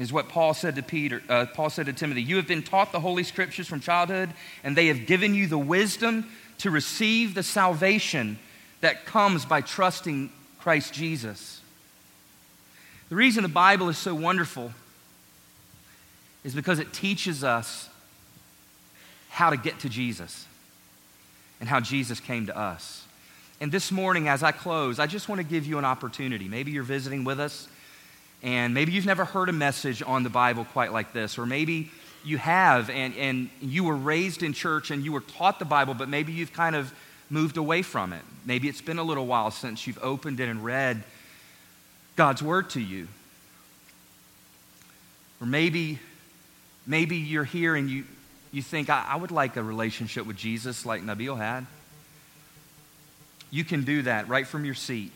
is 0.00 0.12
what 0.12 0.28
Paul 0.28 0.54
said 0.54 0.76
to 0.76 0.82
Peter. 0.82 1.22
Uh, 1.28 1.46
Paul 1.46 1.70
said 1.70 1.86
to 1.86 1.92
Timothy, 1.92 2.22
"You 2.22 2.36
have 2.36 2.48
been 2.48 2.62
taught 2.62 2.90
the 2.90 3.00
holy 3.00 3.22
scriptures 3.22 3.68
from 3.68 3.80
childhood, 3.80 4.30
and 4.64 4.74
they 4.74 4.86
have 4.86 5.06
given 5.06 5.34
you 5.34 5.46
the 5.46 5.58
wisdom 5.58 6.28
to 6.58 6.70
receive 6.70 7.34
the 7.34 7.42
salvation 7.42 8.38
that 8.80 9.04
comes 9.04 9.44
by 9.44 9.60
trusting 9.60 10.30
Christ 10.58 10.92
Jesus." 10.94 11.60
The 13.10 13.16
reason 13.16 13.42
the 13.42 13.48
Bible 13.48 13.88
is 13.88 13.98
so 13.98 14.14
wonderful 14.14 14.72
is 16.44 16.54
because 16.54 16.78
it 16.78 16.92
teaches 16.92 17.44
us 17.44 17.88
how 19.28 19.50
to 19.50 19.56
get 19.56 19.80
to 19.80 19.88
Jesus 19.88 20.46
and 21.60 21.68
how 21.68 21.80
Jesus 21.80 22.20
came 22.20 22.46
to 22.46 22.56
us. 22.56 23.04
And 23.60 23.70
this 23.70 23.92
morning, 23.92 24.28
as 24.28 24.42
I 24.42 24.52
close, 24.52 24.98
I 24.98 25.06
just 25.06 25.28
want 25.28 25.40
to 25.40 25.44
give 25.44 25.66
you 25.66 25.76
an 25.76 25.84
opportunity. 25.84 26.48
Maybe 26.48 26.70
you're 26.70 26.82
visiting 26.82 27.24
with 27.24 27.38
us, 27.38 27.68
and 28.42 28.72
maybe 28.72 28.92
you've 28.92 29.06
never 29.06 29.24
heard 29.24 29.48
a 29.48 29.52
message 29.52 30.02
on 30.02 30.22
the 30.22 30.30
Bible 30.30 30.64
quite 30.64 30.92
like 30.92 31.12
this, 31.12 31.38
or 31.38 31.46
maybe 31.46 31.90
you 32.24 32.38
have, 32.38 32.90
and, 32.90 33.14
and 33.16 33.50
you 33.60 33.84
were 33.84 33.96
raised 33.96 34.42
in 34.42 34.52
church 34.52 34.90
and 34.90 35.04
you 35.04 35.12
were 35.12 35.20
taught 35.20 35.58
the 35.58 35.64
Bible, 35.64 35.94
but 35.94 36.08
maybe 36.08 36.32
you've 36.32 36.52
kind 36.52 36.76
of 36.76 36.92
moved 37.28 37.56
away 37.56 37.82
from 37.82 38.12
it. 38.12 38.22
Maybe 38.44 38.68
it's 38.68 38.80
been 38.80 38.98
a 38.98 39.02
little 39.02 39.26
while 39.26 39.50
since 39.50 39.86
you've 39.86 40.02
opened 40.02 40.40
it 40.40 40.48
and 40.48 40.64
read 40.64 41.02
God's 42.16 42.42
Word 42.42 42.70
to 42.70 42.80
you. 42.80 43.08
Or 45.40 45.46
maybe, 45.46 45.98
maybe 46.86 47.16
you're 47.16 47.44
here 47.44 47.74
and 47.74 47.88
you, 47.88 48.04
you 48.52 48.62
think, 48.62 48.90
I, 48.90 49.06
I 49.08 49.16
would 49.16 49.30
like 49.30 49.56
a 49.56 49.62
relationship 49.62 50.26
with 50.26 50.36
Jesus 50.36 50.84
like 50.84 51.02
Nabeel 51.02 51.38
had. 51.38 51.66
You 53.50 53.64
can 53.64 53.84
do 53.84 54.02
that 54.02 54.28
right 54.28 54.46
from 54.46 54.64
your 54.64 54.74
seat. 54.74 55.12